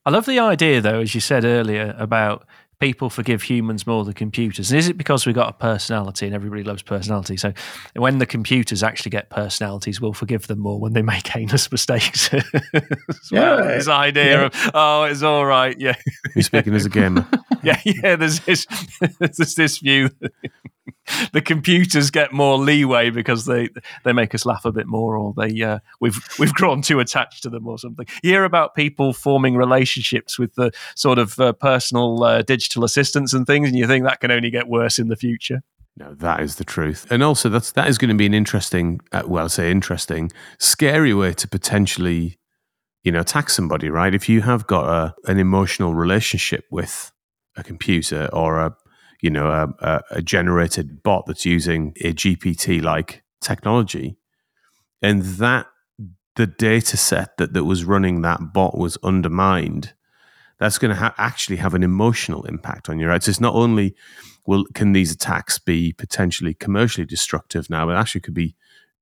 I 0.08 0.10
love 0.10 0.26
the 0.26 0.40
idea, 0.40 0.80
though, 0.80 1.02
as 1.02 1.14
you 1.14 1.20
said 1.20 1.44
earlier, 1.44 1.94
about 1.98 2.48
people 2.80 3.10
forgive 3.10 3.42
humans 3.42 3.86
more 3.86 4.06
than 4.06 4.14
computers. 4.14 4.72
And 4.72 4.80
is 4.80 4.88
it 4.88 4.98
because 4.98 5.26
we've 5.26 5.36
got 5.36 5.50
a 5.50 5.54
personality 5.54 6.26
and 6.26 6.34
everybody 6.34 6.64
loves 6.64 6.82
personality? 6.82 7.36
So 7.36 7.52
when 7.94 8.20
the 8.20 8.26
computers 8.26 8.84
actually 8.84 9.10
get 9.10 9.30
personalities, 9.30 10.00
we'll 10.00 10.14
forgive 10.14 10.48
them 10.48 10.60
more 10.60 10.80
when 10.80 10.94
they 10.94 11.02
make 11.02 11.28
heinous 11.28 11.70
mistakes. 11.74 12.30
yeah. 13.32 13.58
This 13.64 13.90
idea 13.90 14.40
yeah. 14.40 14.46
of, 14.46 14.72
oh, 14.74 15.04
it's 15.04 15.24
all 15.24 15.46
right. 15.46 15.76
Yeah. 15.78 15.96
You're 16.36 16.44
speaking 16.44 16.74
as 16.74 16.86
a 16.86 16.90
gamer. 16.90 17.28
yeah. 17.62 17.82
Yeah. 17.84 18.16
There's 18.16 18.40
this, 18.40 18.66
there's 19.20 19.56
this 19.56 19.80
view 19.80 20.10
the 21.34 21.42
computers 21.42 22.12
get 22.12 22.34
more 22.34 22.58
leeway 22.58 23.10
because 23.10 23.46
they 23.46 23.70
they 24.04 24.14
make 24.14 24.34
us 24.34 24.46
laugh 24.46 24.66
a 24.66 24.72
bit 24.72 24.88
more, 24.88 25.18
or 25.18 25.34
they 25.36 25.62
uh, 25.62 25.80
we've 26.00 26.20
we've 26.40 26.54
grown 26.54 26.82
too 26.82 27.00
attached 27.00 27.44
to 27.44 27.50
them, 27.50 27.68
or 27.68 27.78
something. 27.78 28.06
You 28.24 28.32
hear 28.32 28.44
about 28.44 28.76
people 28.76 29.14
forming 29.14 29.56
relationships 29.56 30.38
with 30.38 30.56
the 30.56 30.72
sort 30.96 31.20
of 31.20 31.40
uh, 31.40 31.54
personal 31.54 32.24
uh, 32.24 32.42
digital 32.42 32.84
assistants 32.84 33.34
and 33.34 33.46
things, 33.46 33.68
and 33.68 33.78
you 33.78 33.88
think 33.88 34.06
that 34.06 34.20
can 34.20 34.32
only 34.32 34.50
get 34.50 34.68
worse 34.68 35.00
in 35.00 35.08
the 35.08 35.16
future. 35.16 35.64
No, 35.96 36.14
that 36.14 36.42
is 36.42 36.56
the 36.56 36.64
truth, 36.64 37.08
and 37.10 37.24
also 37.24 37.50
that's 37.50 37.72
that 37.72 37.88
is 37.88 37.98
going 37.98 38.10
to 38.10 38.16
be 38.16 38.28
an 38.28 38.34
interesting, 38.34 39.00
uh, 39.12 39.24
well, 39.26 39.46
I 39.46 39.48
say 39.48 39.72
interesting, 39.72 40.32
scary 40.60 41.14
way 41.14 41.34
to 41.34 41.48
potentially, 41.48 42.38
you 43.04 43.12
know, 43.12 43.22
attack 43.22 43.50
somebody, 43.50 43.90
right? 43.90 44.14
If 44.14 44.30
you 44.30 44.42
have 44.42 44.68
got 44.68 44.86
a, 44.86 45.16
an 45.30 45.40
emotional 45.40 45.96
relationship 45.96 46.66
with 46.70 47.12
a 47.56 47.64
computer 47.64 48.30
or 48.32 48.60
a 48.60 48.76
you 49.22 49.30
know, 49.30 49.74
a, 49.80 50.02
a 50.12 50.22
generated 50.22 51.04
bot 51.04 51.26
that's 51.26 51.46
using 51.46 51.94
a 52.02 52.14
GPT 52.14 52.82
like 52.82 53.24
technology, 53.42 54.18
and 55.02 55.22
that 55.24 55.68
the 56.36 56.48
data 56.48 56.96
set 56.98 57.38
that, 57.38 57.54
that 57.54 57.66
was 57.66 57.84
running 57.84 58.22
that 58.22 58.54
bot 58.54 58.78
was 58.78 58.98
undermined, 59.04 59.94
that's 60.60 60.78
going 60.78 60.90
to 60.90 60.96
ha- 60.96 61.16
actually 61.18 61.58
have 61.58 61.74
an 61.74 61.84
emotional 61.84 62.44
impact 62.44 62.90
on 62.90 63.00
you, 63.00 63.08
right? 63.08 63.22
So 63.24 63.30
it's 63.30 63.42
not 63.42 63.56
only 63.56 63.96
will 64.46 64.66
can 64.74 64.94
these 64.94 65.12
attacks 65.12 65.60
be 65.60 65.94
potentially 65.94 66.54
commercially 66.54 67.06
destructive 67.06 67.70
now, 67.70 67.86
but 67.86 67.98
actually 67.98 68.22
could 68.22 68.34
be 68.34 68.56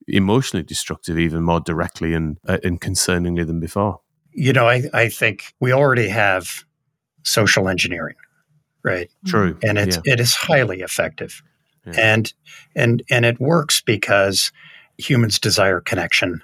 emotionally 0.08 0.64
destructive 0.64 1.18
even 1.18 1.44
more 1.44 1.60
directly 1.60 2.14
and 2.14 2.38
uh, 2.48 2.58
and 2.64 2.82
concerningly 2.82 3.46
than 3.46 3.60
before. 3.60 4.00
You 4.32 4.54
know, 4.54 4.68
I, 4.68 4.84
I 4.94 5.10
think 5.10 5.54
we 5.60 5.72
already 5.72 6.10
have 6.10 6.66
social 7.24 7.70
engineering 7.70 8.16
right? 8.86 9.10
True. 9.26 9.58
And 9.64 9.78
it's 9.78 9.98
yeah. 10.06 10.14
it 10.14 10.20
is 10.20 10.34
highly 10.34 10.82
effective. 10.82 11.42
Yeah. 11.86 11.94
And 11.98 12.34
and 12.76 13.04
and 13.10 13.26
it 13.26 13.40
works 13.40 13.82
because 13.82 14.52
humans 14.98 15.40
desire 15.40 15.82
connection. 15.82 16.42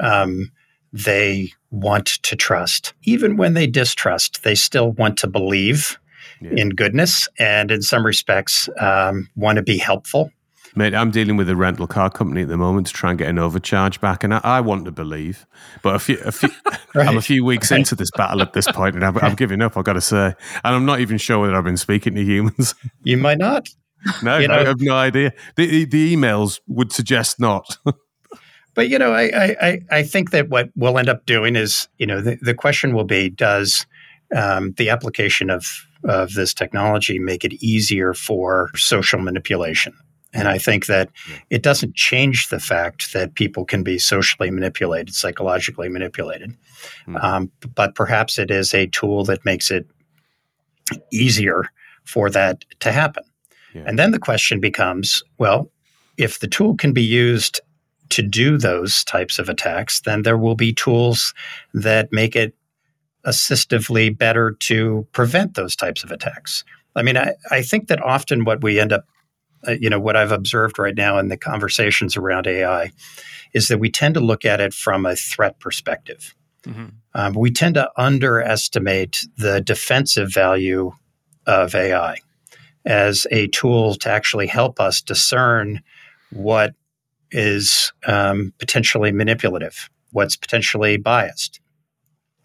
Um, 0.00 0.50
they 0.92 1.52
want 1.70 2.06
to 2.06 2.36
trust. 2.36 2.94
Even 3.04 3.36
when 3.36 3.54
they 3.54 3.66
distrust, 3.66 4.42
they 4.42 4.54
still 4.54 4.92
want 4.92 5.18
to 5.18 5.26
believe 5.26 5.98
yeah. 6.40 6.52
in 6.56 6.70
goodness 6.70 7.28
and, 7.38 7.70
in 7.70 7.82
some 7.82 8.04
respects, 8.04 8.68
um, 8.78 9.28
want 9.36 9.56
to 9.56 9.62
be 9.62 9.78
helpful. 9.78 10.30
Mate, 10.78 10.94
I'm 10.94 11.10
dealing 11.10 11.38
with 11.38 11.48
a 11.48 11.56
rental 11.56 11.86
car 11.86 12.10
company 12.10 12.42
at 12.42 12.48
the 12.48 12.58
moment 12.58 12.86
to 12.88 12.92
try 12.92 13.08
and 13.08 13.18
get 13.18 13.28
an 13.28 13.38
overcharge 13.38 13.98
back, 13.98 14.22
and 14.22 14.34
I, 14.34 14.40
I 14.44 14.60
want 14.60 14.84
to 14.84 14.92
believe, 14.92 15.46
but 15.82 15.94
a 15.94 15.98
few, 15.98 16.18
a 16.22 16.30
few 16.30 16.50
right. 16.94 17.08
I'm 17.08 17.16
a 17.16 17.22
few 17.22 17.46
weeks 17.46 17.70
right. 17.70 17.78
into 17.78 17.94
this 17.94 18.10
battle 18.10 18.42
at 18.42 18.52
this 18.52 18.70
point, 18.70 18.94
and 18.94 19.02
I'm, 19.02 19.16
I'm 19.18 19.34
giving 19.36 19.62
up. 19.62 19.78
I've 19.78 19.84
got 19.84 19.94
to 19.94 20.02
say, 20.02 20.34
and 20.64 20.74
I'm 20.74 20.84
not 20.84 21.00
even 21.00 21.16
sure 21.16 21.38
whether 21.38 21.56
I've 21.56 21.64
been 21.64 21.78
speaking 21.78 22.14
to 22.14 22.22
humans. 22.22 22.74
You 23.04 23.16
might 23.16 23.38
not. 23.38 23.68
No, 24.22 24.38
you 24.38 24.46
know, 24.46 24.54
I 24.54 24.64
have 24.64 24.80
no 24.80 24.94
idea. 24.94 25.32
The, 25.56 25.84
the 25.84 26.14
emails 26.14 26.60
would 26.68 26.92
suggest 26.92 27.40
not. 27.40 27.76
but 28.74 28.88
you 28.88 28.98
know, 29.00 29.12
I, 29.12 29.54
I 29.60 29.80
I 29.90 30.02
think 30.04 30.30
that 30.30 30.48
what 30.48 30.70
we'll 30.76 30.98
end 30.98 31.08
up 31.08 31.26
doing 31.26 31.56
is, 31.56 31.88
you 31.98 32.06
know, 32.06 32.20
the, 32.20 32.36
the 32.40 32.54
question 32.54 32.94
will 32.94 33.04
be: 33.04 33.30
Does 33.30 33.84
um, 34.36 34.74
the 34.76 34.90
application 34.90 35.50
of 35.50 35.88
of 36.04 36.34
this 36.34 36.54
technology 36.54 37.18
make 37.18 37.44
it 37.44 37.54
easier 37.54 38.14
for 38.14 38.70
social 38.76 39.18
manipulation? 39.18 39.92
And 40.32 40.48
I 40.48 40.58
think 40.58 40.86
that 40.86 41.08
it 41.50 41.62
doesn't 41.62 41.94
change 41.94 42.48
the 42.48 42.60
fact 42.60 43.12
that 43.12 43.34
people 43.34 43.64
can 43.64 43.82
be 43.82 43.98
socially 43.98 44.50
manipulated, 44.50 45.14
psychologically 45.14 45.88
manipulated. 45.88 46.50
Mm-hmm. 47.06 47.16
Um, 47.16 47.52
but 47.74 47.94
perhaps 47.94 48.38
it 48.38 48.50
is 48.50 48.74
a 48.74 48.86
tool 48.88 49.24
that 49.24 49.44
makes 49.44 49.70
it 49.70 49.86
easier 51.10 51.64
for 52.04 52.30
that 52.30 52.64
to 52.80 52.92
happen. 52.92 53.24
Yeah. 53.74 53.84
And 53.86 53.98
then 53.98 54.10
the 54.10 54.18
question 54.18 54.60
becomes 54.60 55.22
well, 55.38 55.70
if 56.16 56.38
the 56.38 56.48
tool 56.48 56.76
can 56.76 56.92
be 56.92 57.02
used 57.02 57.60
to 58.10 58.22
do 58.22 58.56
those 58.56 59.04
types 59.04 59.38
of 59.38 59.48
attacks, 59.48 60.00
then 60.00 60.22
there 60.22 60.38
will 60.38 60.54
be 60.54 60.72
tools 60.72 61.34
that 61.74 62.12
make 62.12 62.36
it 62.36 62.54
assistively 63.26 64.16
better 64.16 64.52
to 64.60 65.06
prevent 65.12 65.54
those 65.54 65.74
types 65.74 66.04
of 66.04 66.12
attacks. 66.12 66.64
I 66.94 67.02
mean, 67.02 67.16
I, 67.16 67.34
I 67.50 67.62
think 67.62 67.88
that 67.88 68.02
often 68.02 68.44
what 68.44 68.62
we 68.62 68.78
end 68.78 68.92
up 68.92 69.06
uh, 69.66 69.72
you 69.80 69.90
know 69.90 70.00
what 70.00 70.16
I've 70.16 70.32
observed 70.32 70.78
right 70.78 70.94
now 70.94 71.18
in 71.18 71.28
the 71.28 71.36
conversations 71.36 72.16
around 72.16 72.46
AI 72.46 72.90
is 73.52 73.68
that 73.68 73.78
we 73.78 73.90
tend 73.90 74.14
to 74.14 74.20
look 74.20 74.44
at 74.44 74.60
it 74.60 74.74
from 74.74 75.06
a 75.06 75.16
threat 75.16 75.58
perspective. 75.60 76.34
Mm-hmm. 76.64 76.86
Um, 77.14 77.34
we 77.34 77.50
tend 77.50 77.74
to 77.76 77.90
underestimate 77.96 79.26
the 79.38 79.60
defensive 79.60 80.32
value 80.32 80.92
of 81.46 81.74
AI 81.74 82.18
as 82.84 83.26
a 83.30 83.48
tool 83.48 83.94
to 83.96 84.10
actually 84.10 84.46
help 84.46 84.80
us 84.80 85.00
discern 85.00 85.80
what 86.30 86.74
is 87.30 87.92
um, 88.06 88.52
potentially 88.58 89.12
manipulative, 89.12 89.90
what's 90.12 90.36
potentially 90.36 90.96
biased, 90.96 91.60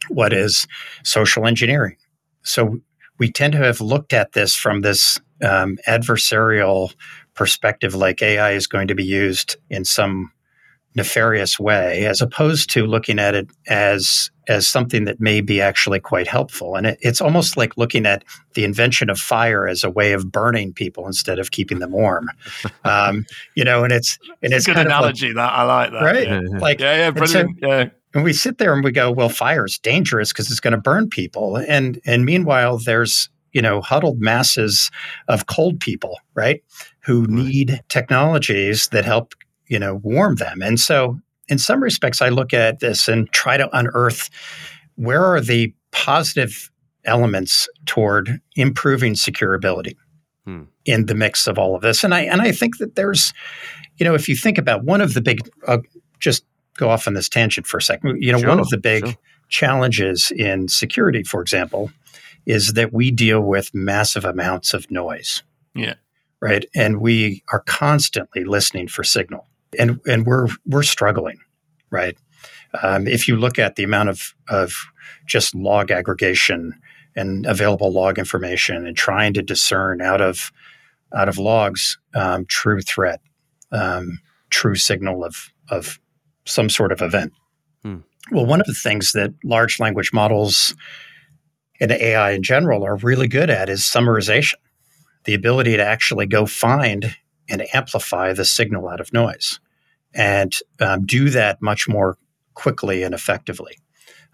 what 0.10 0.34
is 0.34 0.68
social 1.04 1.46
engineering. 1.46 1.98
So 2.44 2.80
we 3.20 3.32
tend 3.32 3.54
to 3.54 3.60
have 3.60 3.82
looked 3.82 4.13
at 4.13 4.34
this 4.34 4.56
from 4.56 4.82
this 4.82 5.20
um, 5.43 5.77
adversarial 5.88 6.93
perspective, 7.33 7.95
like 7.95 8.21
AI 8.21 8.51
is 8.51 8.67
going 8.67 8.88
to 8.88 8.95
be 8.95 9.03
used 9.03 9.55
in 9.69 9.86
some 9.86 10.31
nefarious 10.95 11.60
way, 11.60 12.05
as 12.05 12.21
opposed 12.21 12.69
to 12.71 12.86
looking 12.86 13.19
at 13.19 13.36
it 13.36 13.50
as 13.67 14.29
as 14.48 14.67
something 14.67 15.05
that 15.05 15.21
may 15.21 15.39
be 15.39 15.62
actually 15.62 16.00
quite 16.00 16.27
helpful. 16.27 16.75
And 16.75 16.86
it, 16.86 16.98
it's 17.00 17.21
almost 17.21 17.55
like 17.55 17.77
looking 17.77 18.05
at 18.05 18.25
the 18.55 18.65
invention 18.65 19.10
of 19.10 19.17
fire 19.17 19.67
as 19.67 19.83
a 19.83 19.89
way 19.89 20.12
of 20.12 20.29
burning 20.29 20.74
people 20.74 21.07
instead 21.07 21.39
of 21.39 21.51
keeping 21.51 21.79
them 21.79 21.91
warm. 21.91 22.29
Um, 22.83 23.25
you 23.55 23.63
know, 23.63 23.83
and 23.83 23.93
it's 23.93 24.17
and 24.41 24.53
it's, 24.53 24.67
it's 24.67 24.67
a 24.67 24.74
good 24.74 24.88
analogy. 24.88 25.27
Like, 25.27 25.36
that 25.36 25.53
I 25.53 25.63
like 25.63 25.91
that, 25.91 26.01
right? 26.01 26.27
Yeah. 26.27 26.60
Like, 26.60 26.79
yeah, 26.79 26.95
yeah, 26.95 27.12
brilliant. 27.12 27.60
So, 27.62 27.67
yeah. 27.67 27.89
And 28.13 28.24
we 28.24 28.33
sit 28.33 28.57
there 28.57 28.74
and 28.74 28.83
we 28.83 28.91
go, 28.91 29.12
well, 29.12 29.29
fire 29.29 29.65
is 29.65 29.77
dangerous 29.77 30.33
because 30.33 30.50
it's 30.50 30.60
going 30.60 30.74
to 30.74 30.81
burn 30.81 31.10
people. 31.10 31.57
And 31.57 32.01
and 32.05 32.25
meanwhile, 32.25 32.79
there's 32.79 33.29
you 33.53 33.62
know 33.62 33.81
huddled 33.81 34.20
masses 34.20 34.91
of 35.27 35.48
cold 35.48 35.79
people, 35.79 36.20
right, 36.34 36.63
who 37.01 37.25
need 37.27 37.81
technologies 37.89 38.87
that 38.90 39.05
help 39.05 39.33
you 39.68 39.79
know 39.79 39.96
warm 39.96 40.35
them. 40.35 40.61
And 40.61 40.79
so, 40.79 41.20
in 41.48 41.57
some 41.57 41.81
respects, 41.83 42.22
I 42.22 42.29
look 42.29 42.53
at 42.53 42.79
this 42.79 43.07
and 43.07 43.31
try 43.31 43.57
to 43.57 43.70
unearth 43.75 44.29
where 44.96 45.24
are 45.24 45.42
the 45.42 45.74
positive 45.92 46.70
elements 47.05 47.68
toward 47.85 48.40
improving 48.55 49.14
securability 49.14 49.96
hmm. 50.46 50.64
in 50.85 51.07
the 51.07 51.16
mix 51.16 51.48
of 51.48 51.57
all 51.57 51.75
of 51.75 51.81
this. 51.81 52.03
And 52.03 52.14
I 52.14 52.22
and 52.22 52.42
I 52.42 52.51
think 52.51 52.77
that 52.77 52.96
there's, 52.96 53.33
you 53.98 54.03
know, 54.03 54.14
if 54.14 54.29
you 54.29 54.35
think 54.35 54.57
about 54.57 54.83
one 54.83 55.01
of 55.01 55.14
the 55.14 55.22
big, 55.22 55.40
uh, 55.68 55.79
just 56.20 56.46
go 56.77 56.90
off 56.90 57.07
on 57.07 57.14
this 57.14 57.29
tangent 57.29 57.68
for 57.68 57.77
a 57.77 57.81
second. 57.81 58.22
You 58.22 58.31
know, 58.31 58.40
sure, 58.40 58.50
one 58.50 58.59
of 58.59 58.70
the 58.70 58.77
big 58.77 59.05
sure. 59.05 59.16
challenges 59.50 60.31
in 60.31 60.68
security, 60.68 61.24
for 61.24 61.42
example, 61.42 61.92
is 62.46 62.74
that 62.74 62.94
we 62.94 63.12
deal 63.12 63.42
with 63.42 63.74
massive 63.74 64.25
amounts 64.25 64.74
of 64.74 64.90
noise. 64.90 65.44
Yeah. 65.74 65.96
Right. 66.42 66.66
And 66.75 67.01
we 67.01 67.44
are 67.51 67.62
constantly 67.62 68.44
listening 68.44 68.88
for 68.88 69.04
signal. 69.04 69.48
And 69.77 70.00
and 70.06 70.25
we're 70.25 70.48
we're 70.66 70.84
struggling, 70.84 71.38
right? 71.92 72.18
Um, 72.82 73.08
if 73.08 73.27
you 73.27 73.36
look 73.36 73.60
at 73.60 73.75
the 73.75 73.84
amount 73.84 74.10
of 74.10 74.34
of 74.50 74.74
just 75.25 75.56
log 75.56 75.92
aggregation 75.92 76.74
and 77.16 77.46
available 77.46 77.92
log 77.92 78.18
information 78.18 78.88
and 78.88 78.98
trying 78.98 79.34
to 79.34 79.42
discern 79.42 80.01
out 80.01 80.22
of 80.22 80.51
out 81.14 81.30
of 81.30 81.38
logs 81.38 81.98
um, 82.16 82.46
true 82.46 82.82
threat, 82.82 83.22
um, 83.72 84.20
true 84.50 84.75
signal 84.75 85.24
of 85.24 85.51
of 85.70 86.00
some 86.46 86.70
sort 86.70 86.92
of 86.92 87.01
event. 87.01 87.34
Hmm. 87.84 87.98
Well, 88.32 88.46
one 88.46 88.62
of 88.62 88.68
the 88.68 88.74
things 88.74 89.14
that 89.14 89.34
large 89.44 89.80
language 89.80 90.12
models 90.14 90.75
and 91.81 91.91
AI 91.91 92.31
in 92.31 92.44
general 92.44 92.85
are 92.85 92.96
really 92.98 93.27
good 93.27 93.50
at 93.50 93.67
is 93.67 93.81
summarization, 93.81 94.53
the 95.25 95.33
ability 95.33 95.75
to 95.75 95.83
actually 95.83 96.27
go 96.27 96.46
find 96.46 97.15
and 97.50 97.67
amplify 97.74 98.31
the 98.31 98.46
signal 98.46 98.87
out 98.87 99.01
of 99.01 99.11
noise 99.11 99.59
and 100.13 100.53
um, 100.79 101.05
do 101.05 101.29
that 101.31 101.61
much 101.61 101.89
more 101.89 102.17
quickly 102.53 103.01
and 103.01 103.15
effectively 103.15 103.77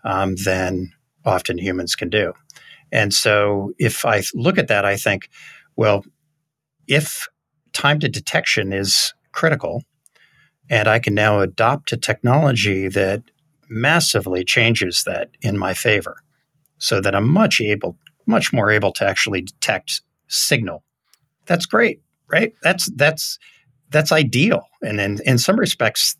um, 0.03 0.35
than 0.43 0.91
often 1.25 1.57
humans 1.57 1.95
can 1.95 2.09
do. 2.09 2.33
And 2.91 3.13
so 3.13 3.71
if 3.79 4.05
I 4.05 4.23
look 4.33 4.57
at 4.57 4.67
that, 4.67 4.85
I 4.85 4.97
think, 4.97 5.29
well, 5.77 6.03
if 6.87 7.27
time 7.73 7.99
to 7.99 8.09
detection 8.09 8.73
is 8.73 9.13
critical, 9.31 9.83
and 10.69 10.87
I 10.87 10.99
can 10.99 11.13
now 11.13 11.39
adopt 11.39 11.93
a 11.93 11.97
technology 11.97 12.89
that 12.89 13.23
massively 13.69 14.43
changes 14.43 15.03
that 15.05 15.29
in 15.41 15.57
my 15.57 15.73
favor 15.73 16.17
so 16.77 17.01
that 17.01 17.15
I'm 17.15 17.29
much 17.29 17.61
able, 17.61 17.97
much 18.25 18.53
more 18.53 18.71
able 18.71 18.91
to 18.93 19.05
actually 19.05 19.41
detect 19.41 20.01
signal. 20.27 20.83
That's 21.45 21.65
great, 21.65 22.01
right? 22.31 22.53
That's 22.63 22.87
that's 22.95 23.39
that's 23.89 24.11
ideal. 24.11 24.67
And 24.81 24.99
in, 24.99 25.21
in 25.25 25.37
some 25.37 25.57
respects, 25.57 26.17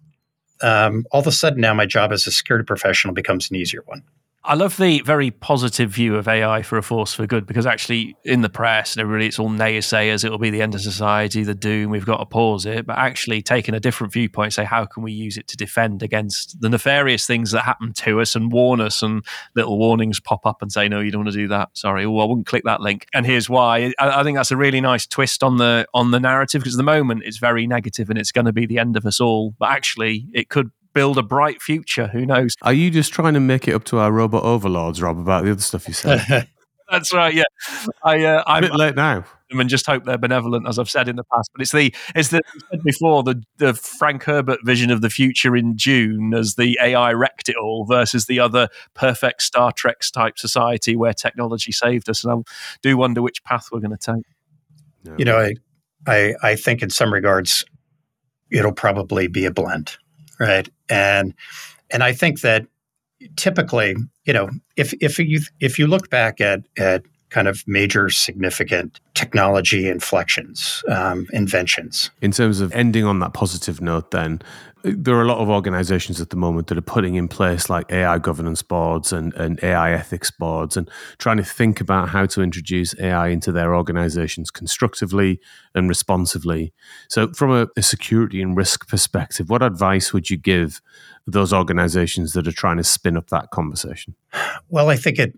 um, 0.61 1.05
all 1.11 1.19
of 1.19 1.27
a 1.27 1.31
sudden 1.31 1.61
now 1.61 1.73
my 1.73 1.85
job 1.85 2.11
as 2.11 2.25
a 2.25 2.31
security 2.31 2.65
professional 2.65 3.13
becomes 3.13 3.49
an 3.49 3.57
easier 3.57 3.83
one. 3.85 4.03
I 4.47 4.53
love 4.53 4.77
the 4.77 5.01
very 5.01 5.29
positive 5.29 5.89
view 5.89 6.15
of 6.15 6.25
AI 6.25 6.62
for 6.62 6.77
a 6.77 6.81
force 6.81 7.13
for 7.13 7.27
good 7.27 7.45
because 7.45 7.65
actually 7.65 8.15
in 8.23 8.43
the 8.43 8.49
press 8.49 8.93
and 8.93 9.01
everybody 9.01 9.25
it's 9.27 9.39
all 9.39 9.49
naysayers, 9.49 10.23
it'll 10.23 10.38
be 10.38 10.51
the 10.51 10.62
end 10.62 10.73
of 10.73 10.79
society, 10.79 11.43
the 11.43 11.53
doom, 11.53 11.91
we've 11.91 12.05
got 12.05 12.19
to 12.19 12.25
pause 12.25 12.65
it. 12.65 12.86
But 12.86 12.97
actually 12.97 13.41
taking 13.41 13.75
a 13.75 13.81
different 13.81 14.13
viewpoint, 14.13 14.53
say 14.53 14.63
how 14.63 14.86
can 14.86 15.03
we 15.03 15.12
use 15.12 15.36
it 15.36 15.49
to 15.49 15.57
defend 15.57 16.01
against 16.01 16.62
the 16.62 16.69
nefarious 16.69 17.27
things 17.27 17.51
that 17.51 17.63
happen 17.63 17.91
to 17.91 18.21
us 18.21 18.38
and 18.38 18.49
warn 18.49 18.79
us 18.79 19.03
and 19.03 19.21
little 19.53 19.77
warnings 19.77 20.21
pop 20.21 20.45
up 20.45 20.62
and 20.62 20.71
say, 20.71 20.88
No, 20.88 21.01
you 21.01 21.12
don't 21.12 21.25
want 21.25 21.33
to 21.33 21.38
do 21.38 21.49
that. 21.49 21.75
Sorry, 21.77 22.05
oh, 22.05 22.17
I 22.17 22.23
wouldn't 22.23 22.47
click 22.47 22.63
that 22.63 22.79
link. 22.79 23.05
And 23.13 23.25
here's 23.25 23.49
why. 23.49 23.91
I, 23.99 24.21
I 24.21 24.23
think 24.23 24.38
that's 24.38 24.51
a 24.51 24.57
really 24.57 24.79
nice 24.79 25.05
twist 25.05 25.43
on 25.43 25.57
the 25.57 25.86
on 25.93 26.12
the 26.12 26.21
narrative 26.21 26.62
because 26.62 26.75
at 26.75 26.77
the 26.77 26.83
moment 26.83 27.23
it's 27.25 27.38
very 27.38 27.67
negative 27.67 28.10
and 28.10 28.17
it's 28.17 28.31
going 28.31 28.45
to 28.45 28.53
be 28.53 28.65
the 28.65 28.79
end 28.79 28.95
of 28.95 29.05
us 29.05 29.19
all. 29.19 29.55
But 29.60 29.71
actually 29.71 30.27
it 30.31 30.47
could 30.47 30.71
build 30.97 31.19
a 31.19 31.21
bright 31.21 31.62
future. 31.62 32.07
Who 32.07 32.25
knows? 32.25 32.55
Are 32.63 32.73
you 32.73 32.89
just 32.89 33.13
trying 33.13 33.36
to 33.36 33.39
make 33.39 33.67
it 33.67 33.75
up 33.75 33.83
to 33.86 33.99
our 33.99 34.12
robot 34.12 34.43
overlords, 34.43 34.99
Rob, 34.99 35.19
about 35.19 35.43
the 35.43 35.51
other 35.51 35.62
stuff 35.62 35.88
you 35.88 35.93
said? 35.93 36.49
That's 36.91 37.13
right. 37.13 37.36
Yeah, 37.36 37.43
I, 38.03 38.23
uh, 38.25 38.43
I'm 38.47 38.63
a 38.63 38.67
bit 38.69 38.75
late 38.75 38.95
now. 38.95 39.23
And 39.51 39.69
just 39.69 39.86
hope 39.86 40.05
they're 40.05 40.17
benevolent, 40.17 40.67
as 40.67 40.79
I've 40.79 40.89
said 40.89 41.07
in 41.07 41.15
the 41.15 41.23
past. 41.23 41.51
But 41.53 41.62
it's 41.62 41.71
the 41.71 41.93
it's 42.15 42.29
the 42.29 42.41
said 42.71 42.81
before 42.83 43.21
the 43.21 43.43
the 43.57 43.75
Frank 43.75 44.23
Herbert 44.23 44.60
vision 44.63 44.89
of 44.89 45.01
the 45.01 45.10
future 45.12 45.55
in 45.55 45.75
Dune 45.75 46.33
as 46.33 46.55
the 46.55 46.79
AI 46.81 47.13
wrecked 47.13 47.47
it 47.47 47.57
all 47.57 47.86
versus 47.86 48.25
the 48.25 48.39
other 48.39 48.67
perfect 48.95 49.43
Star 49.43 49.71
Trek 49.71 49.99
type 50.12 50.39
society 50.39 50.95
where 50.95 51.13
technology 51.13 51.71
saved 51.71 52.10
us. 52.10 52.23
And 52.23 52.33
I 52.33 52.51
do 52.81 52.97
wonder 52.97 53.21
which 53.21 53.43
path 53.43 53.67
we're 53.71 53.81
going 53.81 53.95
to 53.95 54.15
take. 54.15 55.15
You 55.17 55.25
know, 55.25 55.38
I, 55.38 55.53
I 56.07 56.36
I 56.41 56.55
think 56.55 56.81
in 56.81 56.89
some 56.89 57.13
regards 57.13 57.63
it'll 58.49 58.73
probably 58.73 59.27
be 59.27 59.45
a 59.45 59.51
blend 59.51 59.97
right? 60.39 60.69
And 60.89 61.34
and 61.89 62.04
I 62.04 62.13
think 62.13 62.41
that 62.41 62.67
typically, 63.36 63.95
you 64.26 64.34
know, 64.34 64.50
if 64.76 64.93
if 65.02 65.19
you 65.19 65.41
if 65.60 65.80
you 65.80 65.88
look 65.88 66.10
back 66.10 66.41
at 66.41 66.62
at 66.78 67.04
kind 67.29 67.47
of 67.47 67.63
major 67.67 68.09
significant 68.09 68.99
technology 69.13 69.87
inflections, 69.89 70.83
um, 70.89 71.27
inventions. 71.33 72.09
In 72.21 72.31
terms 72.31 72.61
of 72.61 72.71
ending 72.73 73.05
on 73.05 73.19
that 73.19 73.33
positive 73.33 73.81
note, 73.81 74.11
then, 74.11 74.41
there 74.83 75.15
are 75.15 75.23
a 75.23 75.27
lot 75.27 75.39
of 75.39 75.49
organizations 75.49 76.21
at 76.21 76.29
the 76.29 76.35
moment 76.35 76.67
that 76.67 76.77
are 76.77 76.81
putting 76.81 77.15
in 77.15 77.27
place 77.27 77.69
like 77.69 77.91
AI 77.91 78.19
governance 78.19 78.61
boards 78.61 79.11
and, 79.11 79.33
and 79.33 79.61
AI 79.63 79.91
ethics 79.91 80.31
boards 80.31 80.77
and 80.77 80.89
trying 81.17 81.37
to 81.37 81.43
think 81.43 81.81
about 81.81 82.09
how 82.09 82.25
to 82.27 82.41
introduce 82.41 82.97
AI 82.99 83.27
into 83.27 83.51
their 83.51 83.75
organizations 83.75 84.51
constructively 84.51 85.39
and 85.75 85.89
responsively. 85.89 86.73
So, 87.09 87.33
from 87.33 87.51
a, 87.51 87.67
a 87.75 87.81
security 87.81 88.41
and 88.41 88.55
risk 88.55 88.87
perspective, 88.87 89.49
what 89.49 89.63
advice 89.63 90.13
would 90.13 90.29
you 90.29 90.37
give 90.37 90.81
those 91.25 91.51
organizations 91.51 92.33
that 92.33 92.47
are 92.47 92.53
trying 92.53 92.77
to 92.77 92.83
spin 92.83 93.17
up 93.17 93.27
that 93.29 93.51
conversation? 93.51 94.15
Well, 94.69 94.89
I 94.89 94.95
think 94.95 95.19
it, 95.19 95.37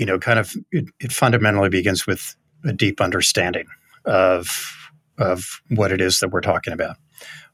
you 0.00 0.06
know, 0.06 0.18
kind 0.18 0.38
of 0.38 0.56
it, 0.72 0.86
it 0.98 1.12
fundamentally 1.12 1.68
begins 1.68 2.06
with 2.06 2.34
a 2.64 2.72
deep 2.72 3.02
understanding 3.02 3.66
of 4.06 4.74
of 5.18 5.60
what 5.68 5.92
it 5.92 6.00
is 6.00 6.20
that 6.20 6.30
we're 6.30 6.40
talking 6.40 6.72
about. 6.72 6.96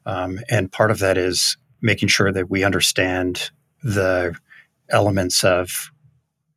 Um, 0.07 0.39
and 0.49 0.71
part 0.71 0.93
of 0.93 1.01
that 1.01 1.19
is 1.19 1.57
making 1.83 2.09
sure 2.09 2.31
that 2.31 2.49
we 2.49 2.63
understand 2.63 3.51
the 3.83 4.37
elements 4.91 5.43
of 5.43 5.91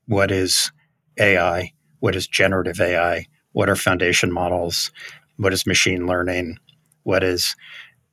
what 0.05 0.29
is 0.29 0.71
AI, 1.19 1.73
what 2.01 2.15
is 2.15 2.27
generative 2.27 2.79
AI, 2.79 3.25
what 3.53 3.67
are 3.67 3.75
foundation 3.75 4.31
models, 4.31 4.91
what 5.37 5.53
is 5.53 5.65
machine 5.65 6.05
learning, 6.05 6.59
what 7.01 7.23
is 7.23 7.55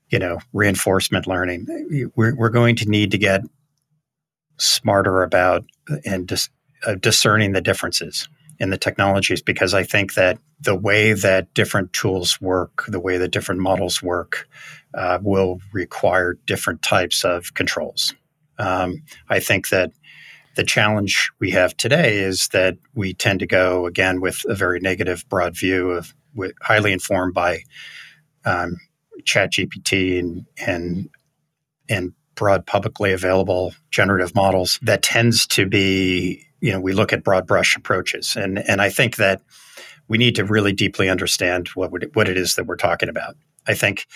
you 0.09 0.19
know 0.19 0.39
reinforcement 0.55 1.27
learning. 1.27 1.67
We're, 2.17 2.35
we're 2.35 2.49
going 2.49 2.77
to 2.77 2.89
need 2.89 3.11
to 3.11 3.19
get 3.19 3.43
smarter 4.57 5.23
about 5.23 5.67
and 6.07 6.27
dis, 6.27 6.49
uh, 6.85 6.95
discerning 6.95 7.53
the 7.53 7.61
differences 7.61 8.29
in 8.59 8.71
the 8.71 8.79
technologies 8.79 9.43
because 9.43 9.75
I 9.75 9.83
think 9.83 10.15
that 10.15 10.39
the 10.61 10.75
way 10.75 11.13
that 11.13 11.53
different 11.55 11.93
tools 11.93 12.41
work, 12.41 12.85
the 12.89 13.01
way 13.01 13.19
that 13.19 13.31
different 13.31 13.61
models 13.61 14.03
work, 14.03 14.49
uh, 14.95 15.19
will 15.23 15.61
require 15.73 16.39
different 16.47 16.83
types 16.83 17.25
of 17.25 17.53
controls. 17.55 18.15
Um, 18.59 19.03
I 19.29 19.41
think 19.41 19.69
that 19.69 19.93
the 20.57 20.65
challenge 20.65 21.31
we 21.39 21.51
have 21.51 21.77
today 21.77 22.19
is 22.19 22.49
that 22.49 22.79
we 22.95 23.13
tend 23.13 23.41
to 23.41 23.47
go 23.47 23.87
again 23.87 24.23
with 24.23 24.43
a 24.49 24.55
very 24.55 24.81
negative, 24.81 25.29
broad 25.29 25.55
view 25.55 25.91
of 25.91 26.15
highly 26.63 26.93
informed 26.93 27.35
by 27.35 27.61
um, 28.47 28.77
ChatGPT 29.23 30.19
and 30.19 30.47
and 30.59 31.11
and 31.89 32.13
broad 32.35 32.67
publicly 32.67 33.13
available 33.13 33.75
generative 33.91 34.35
models 34.35 34.79
that 34.83 35.03
tends 35.03 35.47
to 35.47 35.67
be 35.67 36.46
you 36.61 36.73
know 36.73 36.81
we 36.81 36.93
look 36.93 37.13
at 37.13 37.25
broad 37.25 37.47
brush 37.47 37.77
approaches 37.77 38.37
and 38.37 38.59
and 38.59 38.81
I 38.81 38.91
think 38.91 39.17
that 39.17 39.43
we 40.09 40.19
need 40.19 40.37
to 40.37 40.45
really 40.45 40.73
deeply 40.73 41.09
understand 41.09 41.69
what 41.69 41.91
what 42.15 42.29
it 42.29 42.37
is 42.37 42.55
that 42.55 42.67
we're 42.67 42.77
talking 42.77 43.09
about. 43.09 43.37
I 43.67 43.75
think 43.75 44.07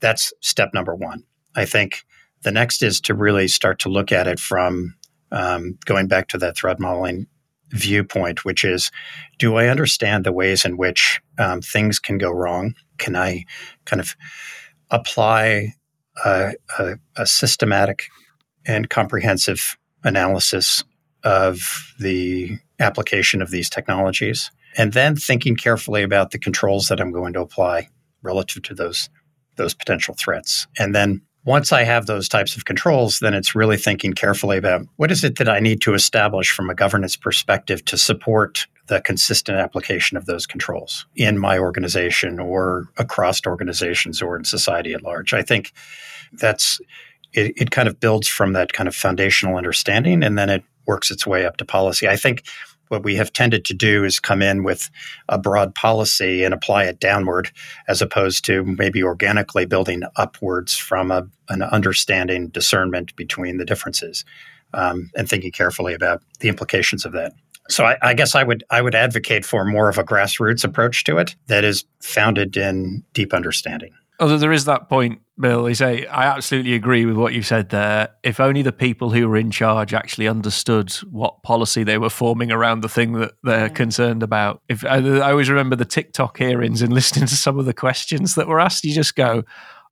that's 0.00 0.32
step 0.40 0.74
number 0.74 0.94
one. 0.94 1.24
I 1.56 1.64
think 1.64 2.04
the 2.42 2.52
next 2.52 2.82
is 2.82 3.00
to 3.02 3.14
really 3.14 3.48
start 3.48 3.78
to 3.80 3.88
look 3.88 4.12
at 4.12 4.26
it 4.26 4.38
from 4.38 4.94
um, 5.32 5.78
going 5.84 6.06
back 6.06 6.28
to 6.28 6.38
that 6.38 6.56
threat 6.56 6.78
modeling 6.78 7.26
viewpoint, 7.70 8.44
which 8.44 8.64
is 8.64 8.90
do 9.38 9.56
I 9.56 9.68
understand 9.68 10.24
the 10.24 10.32
ways 10.32 10.64
in 10.64 10.76
which 10.76 11.20
um, 11.38 11.60
things 11.60 11.98
can 11.98 12.18
go 12.18 12.30
wrong? 12.30 12.74
Can 12.98 13.16
I 13.16 13.44
kind 13.84 14.00
of 14.00 14.16
apply 14.90 15.74
a, 16.24 16.54
a, 16.78 16.94
a 17.16 17.26
systematic 17.26 18.04
and 18.66 18.88
comprehensive 18.88 19.76
analysis 20.04 20.84
of 21.28 21.94
the 22.00 22.58
application 22.80 23.42
of 23.42 23.50
these 23.50 23.68
technologies? 23.68 24.50
And 24.76 24.92
then 24.92 25.16
thinking 25.16 25.56
carefully 25.56 26.02
about 26.02 26.30
the 26.30 26.38
controls 26.38 26.88
that 26.88 27.00
I'm 27.00 27.12
going 27.12 27.34
to 27.34 27.40
apply 27.40 27.88
relative 28.22 28.62
to 28.64 28.74
those 28.74 29.08
those 29.56 29.74
potential 29.74 30.14
threats. 30.16 30.68
And 30.78 30.94
then 30.94 31.20
once 31.44 31.72
I 31.72 31.82
have 31.82 32.06
those 32.06 32.28
types 32.28 32.56
of 32.56 32.64
controls, 32.64 33.18
then 33.18 33.34
it's 33.34 33.56
really 33.56 33.76
thinking 33.76 34.12
carefully 34.12 34.56
about 34.56 34.86
what 34.96 35.10
is 35.10 35.24
it 35.24 35.38
that 35.38 35.48
I 35.48 35.58
need 35.58 35.80
to 35.80 35.94
establish 35.94 36.52
from 36.52 36.70
a 36.70 36.74
governance 36.74 37.16
perspective 37.16 37.84
to 37.86 37.98
support 37.98 38.66
the 38.86 39.00
consistent 39.00 39.58
application 39.58 40.16
of 40.16 40.26
those 40.26 40.46
controls 40.46 41.06
in 41.16 41.38
my 41.38 41.58
organization 41.58 42.38
or 42.38 42.84
across 42.98 43.44
organizations 43.46 44.22
or 44.22 44.36
in 44.36 44.44
society 44.44 44.92
at 44.92 45.02
large. 45.02 45.34
I 45.34 45.42
think 45.42 45.72
that's 46.34 46.80
it, 47.32 47.52
it 47.56 47.70
kind 47.72 47.88
of 47.88 47.98
builds 47.98 48.28
from 48.28 48.52
that 48.52 48.72
kind 48.72 48.86
of 48.86 48.94
foundational 48.94 49.56
understanding 49.56 50.22
and 50.22 50.38
then 50.38 50.50
it 50.50 50.62
works 50.88 51.10
its 51.10 51.26
way 51.26 51.46
up 51.46 51.58
to 51.58 51.64
policy. 51.64 52.08
I 52.08 52.16
think 52.16 52.42
what 52.88 53.04
we 53.04 53.14
have 53.16 53.32
tended 53.32 53.64
to 53.66 53.74
do 53.74 54.04
is 54.04 54.18
come 54.18 54.42
in 54.42 54.64
with 54.64 54.90
a 55.28 55.38
broad 55.38 55.74
policy 55.74 56.42
and 56.42 56.52
apply 56.54 56.84
it 56.84 56.98
downward, 56.98 57.50
as 57.86 58.02
opposed 58.02 58.44
to 58.46 58.64
maybe 58.64 59.02
organically 59.02 59.66
building 59.66 60.02
upwards 60.16 60.76
from 60.76 61.10
a, 61.10 61.26
an 61.50 61.62
understanding 61.62 62.48
discernment 62.48 63.14
between 63.14 63.58
the 63.58 63.64
differences 63.64 64.24
um, 64.74 65.10
and 65.16 65.28
thinking 65.28 65.52
carefully 65.52 65.94
about 65.94 66.22
the 66.40 66.48
implications 66.48 67.04
of 67.04 67.12
that. 67.12 67.32
So 67.70 67.84
I, 67.84 67.98
I, 68.00 68.14
guess 68.14 68.34
I 68.34 68.42
would 68.42 68.64
I 68.70 68.80
would 68.80 68.94
advocate 68.94 69.44
for 69.44 69.64
more 69.64 69.90
of 69.90 69.98
a 69.98 70.04
grassroots 70.04 70.64
approach 70.64 71.04
to 71.04 71.18
it 71.18 71.36
that 71.48 71.64
is 71.64 71.84
founded 72.00 72.56
in 72.56 73.04
deep 73.12 73.34
understanding. 73.34 73.92
Although 74.18 74.38
there 74.38 74.52
is 74.52 74.64
that 74.64 74.88
point, 74.88 75.20
Bill, 75.40 75.68
you 75.68 75.74
say, 75.74 76.06
I 76.06 76.26
absolutely 76.26 76.74
agree 76.74 77.06
with 77.06 77.16
what 77.16 77.32
you 77.32 77.42
said 77.42 77.70
there. 77.70 78.08
If 78.22 78.40
only 78.40 78.62
the 78.62 78.72
people 78.72 79.10
who 79.10 79.28
were 79.28 79.36
in 79.36 79.50
charge 79.50 79.94
actually 79.94 80.26
understood 80.26 80.90
what 81.10 81.42
policy 81.42 81.84
they 81.84 81.98
were 81.98 82.10
forming 82.10 82.50
around 82.50 82.80
the 82.80 82.88
thing 82.88 83.12
that 83.14 83.32
they're 83.44 83.68
concerned 83.68 84.22
about. 84.22 84.62
If 84.68 84.84
I, 84.84 84.96
I 84.96 85.30
always 85.30 85.48
remember 85.48 85.76
the 85.76 85.84
TikTok 85.84 86.38
hearings 86.38 86.82
and 86.82 86.92
listening 86.98 87.26
to 87.28 87.36
some 87.36 87.58
of 87.58 87.66
the 87.66 87.74
questions 87.74 88.34
that 88.34 88.48
were 88.48 88.60
asked, 88.60 88.84
you 88.84 88.92
just 88.92 89.14
go, 89.14 89.44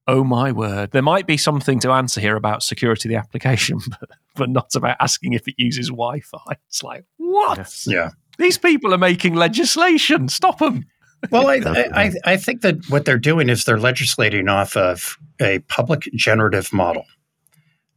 oh 0.09 0.24
my 0.24 0.52
word. 0.52 0.90
There 0.92 1.02
might 1.02 1.26
be 1.26 1.37
something 1.37 1.78
to 1.80 1.90
answer 1.92 2.20
here 2.20 2.37
about 2.37 2.62
security 2.62 3.09
of 3.09 3.11
the 3.11 3.18
application, 3.18 3.78
but, 4.00 4.11
but 4.35 4.50
not 4.50 4.74
about 4.74 4.96
asking 5.00 5.35
if 5.35 5.46
it 5.46 5.54
uses 5.59 5.88
Wi 5.88 6.20
Fi. 6.20 6.38
It's 6.68 6.82
like, 6.82 7.04
what? 7.18 7.85
Yeah. 7.87 8.11
These 8.38 8.59
people 8.59 8.92
are 8.92 8.98
making 8.98 9.35
legislation. 9.35 10.28
Stop 10.28 10.59
them 10.59 10.85
well, 11.31 11.49
I, 11.49 11.61
I, 11.95 12.12
I 12.25 12.37
think 12.37 12.62
that 12.62 12.77
what 12.89 13.05
they're 13.05 13.19
doing 13.19 13.49
is 13.49 13.65
they're 13.65 13.79
legislating 13.79 14.49
off 14.49 14.77
of 14.77 15.17
a 15.41 15.61
public 15.61 16.03
generative 16.15 16.73
model. 16.73 17.05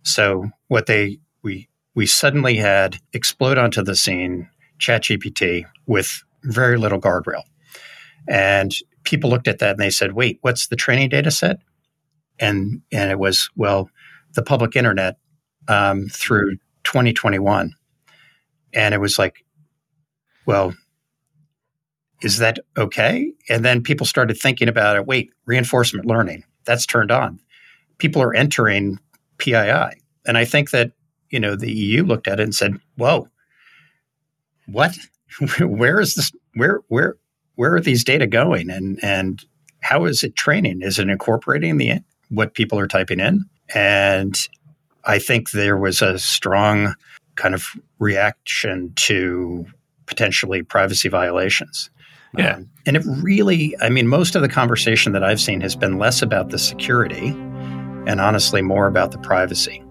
So 0.04 0.50
what 0.68 0.86
they 0.86 1.20
we 1.44 1.70
we 1.96 2.06
suddenly 2.06 2.56
had 2.56 2.98
explode 3.14 3.58
onto 3.58 3.84
the 3.84 3.96
scene 3.96 4.50
ChatGPT 4.80 5.66
with 5.86 6.24
very 6.44 6.78
little 6.78 7.00
guardrail, 7.00 7.44
and 8.28 8.74
people 9.04 9.30
looked 9.30 9.48
at 9.48 9.60
that 9.60 9.72
and 9.72 9.80
they 9.80 9.90
said, 9.90 10.14
"Wait, 10.14 10.40
what's 10.42 10.68
the 10.68 10.76
training 10.76 11.10
data 11.10 11.32
set?" 11.32 11.60
And 12.40 12.82
and 12.92 13.12
it 13.12 13.20
was 13.20 13.50
well, 13.56 13.90
the 14.34 14.44
public 14.44 14.76
internet 14.76 15.18
um, 15.68 16.08
through 16.08 16.58
2021, 16.84 17.74
and 18.74 18.94
it 18.94 19.00
was 19.00 19.20
like, 19.20 19.46
well, 20.46 20.74
is 22.22 22.38
that 22.38 22.60
okay? 22.78 23.32
And 23.50 23.64
then 23.64 23.82
people 23.82 24.06
started 24.06 24.38
thinking 24.38 24.68
about 24.68 24.96
it. 24.96 25.06
Wait, 25.06 25.32
reinforcement 25.46 26.06
learning, 26.06 26.44
that's 26.66 26.86
turned 26.86 27.12
on. 27.12 27.40
People 27.98 28.22
are 28.22 28.34
entering 28.34 29.00
PII. 29.38 30.02
And 30.26 30.38
I 30.38 30.46
think 30.46 30.72
that, 30.72 30.92
you 31.30 31.40
know, 31.40 31.56
the 31.56 31.72
EU 31.72 32.04
looked 32.04 32.28
at 32.28 32.40
it 32.40 32.44
and 32.44 32.56
said, 32.56 32.80
whoa, 32.98 33.28
what? 34.68 34.98
where 35.60 36.00
is 36.00 36.16
this? 36.16 36.32
Where, 36.56 36.82
where, 36.88 37.16
where 37.56 37.76
are 37.76 37.82
these 37.82 38.04
data 38.04 38.28
going? 38.28 38.70
And, 38.70 39.00
and 39.04 39.44
how 39.82 40.06
is 40.06 40.24
it 40.24 40.36
training? 40.36 40.82
Is 40.82 41.00
it 41.00 41.10
incorporating 41.10 41.78
the, 41.78 42.00
what 42.30 42.54
people 42.54 42.80
are 42.80 42.88
typing 42.88 43.20
in? 43.20 43.46
And 43.74 44.38
I 45.06 45.20
think 45.20 45.52
there 45.52 45.78
was 45.78 46.02
a 46.02 46.20
strong 46.20 46.96
kind 47.36 47.56
of 47.56 47.66
reaction 48.00 48.92
to 48.96 49.66
potentially 50.06 50.62
privacy 50.62 51.08
violations. 51.08 51.90
Yeah. 52.38 52.56
Um, 52.56 52.70
and 52.86 52.96
it 52.96 53.04
really, 53.22 53.76
I 53.82 53.90
mean, 53.90 54.08
most 54.08 54.36
of 54.36 54.42
the 54.42 54.50
conversation 54.50 55.14
that 55.14 55.24
I've 55.24 55.42
seen 55.42 55.62
has 55.62 55.76
been 55.76 55.98
less 55.98 56.22
about 56.22 56.50
the 56.50 56.60
security 56.60 57.30
and 58.08 58.22
honestly 58.22 58.62
more 58.62 58.88
about 58.88 59.12
the 59.12 59.18
privacy. 59.18 59.84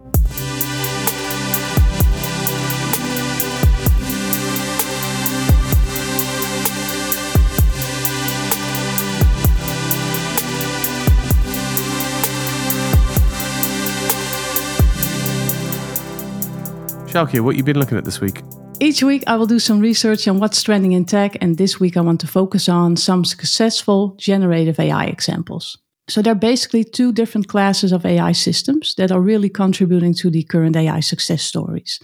Sjoukje, 17.08 17.40
what 17.40 17.56
you 17.56 17.62
been 17.62 17.78
looking 17.78 17.96
at 17.96 18.04
this 18.04 18.20
week? 18.20 18.42
Each 18.80 19.02
week, 19.02 19.24
I 19.26 19.34
will 19.34 19.46
do 19.46 19.58
some 19.58 19.80
research 19.80 20.28
on 20.28 20.38
what's 20.38 20.62
trending 20.62 20.92
in 20.92 21.04
tech, 21.04 21.36
and 21.40 21.56
this 21.56 21.80
week, 21.80 21.96
I 21.96 22.00
want 22.00 22.20
to 22.20 22.28
focus 22.28 22.68
on 22.68 22.94
some 22.94 23.24
successful 23.24 24.14
generative 24.18 24.78
AI 24.78 25.06
examples. 25.06 25.76
So, 26.08 26.22
there 26.22 26.30
are 26.32 26.36
basically 26.36 26.84
two 26.84 27.12
different 27.12 27.48
classes 27.48 27.90
of 27.90 28.06
AI 28.06 28.30
systems 28.30 28.94
that 28.94 29.10
are 29.10 29.20
really 29.20 29.48
contributing 29.48 30.14
to 30.14 30.30
the 30.30 30.44
current 30.44 30.76
AI 30.76 31.00
success 31.00 31.42
stories. 31.42 31.98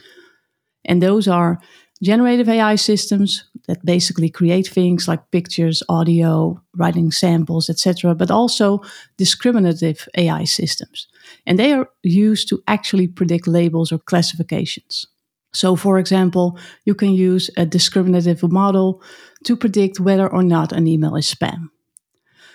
And 0.84 1.00
those 1.00 1.28
are 1.28 1.60
generative 2.02 2.48
AI 2.48 2.74
systems 2.74 3.44
that 3.68 3.84
basically 3.84 4.28
create 4.28 4.66
things 4.66 5.06
like 5.06 5.30
pictures, 5.30 5.80
audio, 5.88 6.60
writing 6.76 7.12
samples, 7.12 7.70
etc., 7.70 8.16
but 8.16 8.32
also 8.32 8.80
discriminative 9.16 10.08
AI 10.16 10.42
systems. 10.42 11.06
And 11.46 11.56
they 11.56 11.72
are 11.72 11.88
used 12.02 12.48
to 12.48 12.64
actually 12.66 13.06
predict 13.06 13.46
labels 13.46 13.92
or 13.92 13.98
classifications. 13.98 15.06
So, 15.54 15.76
for 15.76 15.98
example, 15.98 16.58
you 16.84 16.94
can 16.94 17.12
use 17.12 17.50
a 17.56 17.64
discriminative 17.64 18.42
model 18.42 19.02
to 19.44 19.56
predict 19.56 20.00
whether 20.00 20.28
or 20.28 20.42
not 20.42 20.72
an 20.72 20.86
email 20.86 21.16
is 21.16 21.32
spam. 21.32 21.70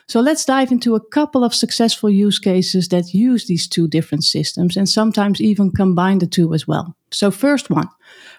So 0.09 0.21
let's 0.21 0.43
dive 0.43 0.71
into 0.71 0.95
a 0.95 1.07
couple 1.09 1.43
of 1.43 1.53
successful 1.53 2.09
use 2.09 2.39
cases 2.39 2.87
that 2.87 3.13
use 3.13 3.45
these 3.45 3.67
two 3.67 3.87
different 3.87 4.23
systems 4.23 4.75
and 4.75 4.89
sometimes 4.89 5.39
even 5.39 5.71
combine 5.71 6.17
the 6.17 6.25
two 6.25 6.55
as 6.55 6.67
well. 6.67 6.95
So, 7.11 7.29
first 7.31 7.69
one 7.69 7.89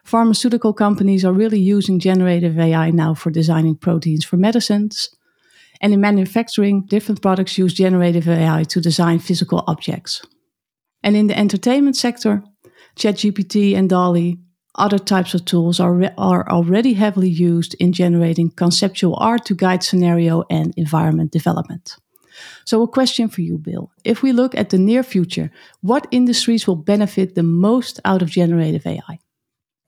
pharmaceutical 0.02 0.72
companies 0.72 1.24
are 1.24 1.32
really 1.32 1.60
using 1.60 2.00
generative 2.00 2.58
AI 2.58 2.90
now 2.90 3.14
for 3.14 3.30
designing 3.30 3.76
proteins 3.76 4.24
for 4.24 4.36
medicines. 4.36 5.10
And 5.80 5.92
in 5.92 6.00
manufacturing, 6.00 6.86
different 6.86 7.22
products 7.22 7.56
use 7.56 7.72
generative 7.72 8.28
AI 8.28 8.64
to 8.64 8.80
design 8.80 9.20
physical 9.20 9.62
objects. 9.68 10.22
And 11.04 11.16
in 11.16 11.28
the 11.28 11.38
entertainment 11.38 11.96
sector, 11.96 12.42
ChatGPT 12.96 13.76
and 13.76 13.88
DALL-E 13.88 14.38
other 14.74 14.98
types 14.98 15.35
of 15.35 15.44
tools 15.44 15.80
are, 15.80 16.12
are 16.16 16.48
already 16.48 16.94
heavily 16.94 17.28
used 17.28 17.74
in 17.80 17.92
generating 17.92 18.50
conceptual 18.50 19.16
art 19.16 19.44
to 19.46 19.54
guide 19.54 19.83
scenario 19.83 20.44
and 20.48 20.72
environment 20.76 21.33
development. 21.33 21.96
So, 22.64 22.83
a 22.83 22.88
question 22.88 23.28
for 23.28 23.40
you, 23.40 23.59
Bill. 23.59 23.90
If 24.04 24.22
we 24.22 24.33
look 24.33 24.54
at 24.54 24.70
the 24.70 24.78
near 24.78 25.02
future, 25.02 25.50
what 25.80 26.06
industries 26.11 26.66
will 26.66 26.76
benefit 26.76 27.35
the 27.35 27.42
most 27.42 28.00
out 28.04 28.22
of 28.22 28.30
generative 28.30 28.87
AI? 28.87 29.18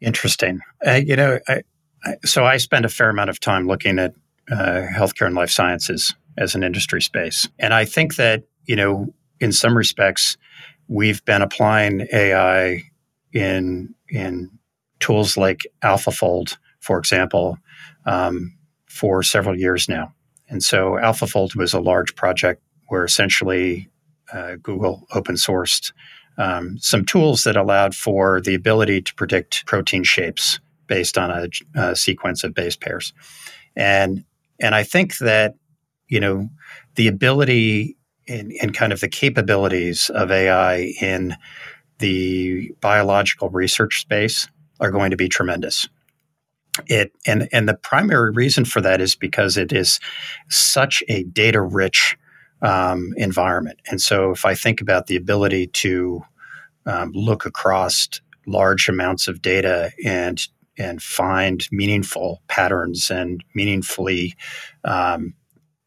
Interesting. 0.01 0.61
Uh, 0.87 1.01
you 1.05 1.17
know, 1.17 1.39
I, 1.49 1.63
I, 2.05 2.17
so 2.25 2.45
I 2.45 2.57
spend 2.57 2.85
a 2.85 2.89
fair 2.89 3.09
amount 3.09 3.31
of 3.31 3.41
time 3.41 3.67
looking 3.67 3.99
at 3.99 4.15
uh, 4.51 4.87
healthcare 4.95 5.27
and 5.27 5.37
life 5.37 5.51
sciences 5.51 6.15
as 6.37 6.55
an 6.55 6.63
industry 6.63 7.01
space. 7.01 7.49
And 7.59 7.73
I 7.73 7.85
think 7.85 8.17
that, 8.17 8.45
you 8.65 8.77
know, 8.77 9.15
in 9.41 9.53
some 9.53 9.77
respects, 9.77 10.37
we've 10.89 11.25
been 11.25 11.43
applying 11.43 12.07
AI 12.13 12.83
in 13.33 13.95
in 14.09 14.51
tools 15.03 15.37
like 15.37 15.67
AlphaFold, 15.83 16.57
for 16.81 16.99
example, 16.99 17.59
um, 18.07 18.57
for 18.87 19.23
several 19.23 19.59
years 19.59 19.89
now. 19.89 20.15
And 20.49 20.63
so 20.63 20.93
AlphaFold 20.93 21.57
was 21.57 21.75
a 21.75 21.81
large 21.81 22.15
project 22.15 22.63
where 22.89 23.05
essentially 23.05 23.89
uh, 24.33 24.57
Google 24.63 25.07
open 25.13 25.37
sourced 25.37 25.93
um, 26.39 26.79
some 26.79 27.05
tools 27.05 27.45
that 27.45 27.57
allowed 27.57 27.95
for 27.95 28.41
the 28.41 28.55
ability 28.55 29.03
to 29.03 29.15
predict 29.15 29.67
protein 29.67 30.03
shapes 30.03 30.61
based 30.87 31.19
on 31.19 31.31
a, 31.31 31.49
a 31.79 31.97
sequence 31.97 32.45
of 32.45 32.55
base 32.55 32.77
pairs. 32.77 33.13
And 33.77 34.25
and 34.61 34.75
I 34.75 34.83
think 34.83 35.19
that 35.19 35.57
you 36.09 36.21
know 36.21 36.49
the 36.95 37.09
ability 37.09 37.97
and, 38.29 38.53
and 38.61 38.75
kind 38.75 38.93
of 38.93 39.01
the 39.01 39.09
capabilities 39.09 40.11
of 40.11 40.31
AI 40.31 40.95
in 41.01 41.37
the 41.99 42.73
biological 42.81 43.49
research 43.51 44.01
space 44.01 44.49
are 44.83 44.91
going 44.91 45.11
to 45.11 45.17
be 45.17 45.29
tremendous. 45.29 45.89
It 46.87 47.13
and 47.27 47.49
and 47.53 47.69
the 47.69 47.75
primary 47.75 48.31
reason 48.31 48.65
for 48.65 48.81
that 48.81 49.01
is 49.01 49.15
because 49.15 49.57
it 49.57 49.73
is 49.73 50.01
such 50.49 51.03
a 51.09 51.25
data 51.25 51.61
rich 51.61 52.17
um, 52.63 53.13
environment. 53.17 53.81
And 53.91 54.01
so, 54.01 54.31
if 54.31 54.45
I 54.45 54.55
think 54.55 54.81
about 54.81 55.07
the 55.07 55.17
ability 55.17 55.67
to 55.69 56.23
um, 56.87 57.13
look 57.13 57.45
across 57.45 58.09
large 58.47 58.89
amounts 58.89 59.29
of 59.29 59.43
data 59.43 59.93
and 60.05 60.47
and 60.79 61.03
find 61.03 61.69
meaningful 61.71 62.43
patterns 62.49 63.11
and 63.11 63.45
meaningfully 63.55 64.35
um, 64.85 65.35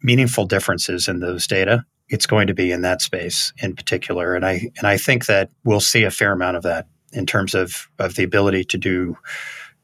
meaningful 0.04 0.46
differences 0.46 1.08
in 1.08 1.20
those 1.20 1.48
data, 1.48 1.84
it's 2.10 2.28
going 2.28 2.46
to 2.46 2.54
be 2.54 2.72
in 2.72 2.82
that 2.82 3.02
space 3.02 3.52
in 3.58 3.76
particular. 3.76 4.36
And 4.36 4.46
I 4.46 4.70
and 4.78 4.86
I 4.88 4.98
think 4.98 5.26
that 5.26 5.50
we'll 5.64 5.80
see 5.80 6.04
a 6.04 6.12
fair 6.12 6.32
amount 6.32 6.58
of 6.58 6.64
that 6.64 6.88
in 7.16 7.26
terms 7.26 7.56
of, 7.56 7.90
of 8.00 8.16
the 8.16 8.24
ability 8.24 8.64
to 8.66 8.78
do 8.78 9.18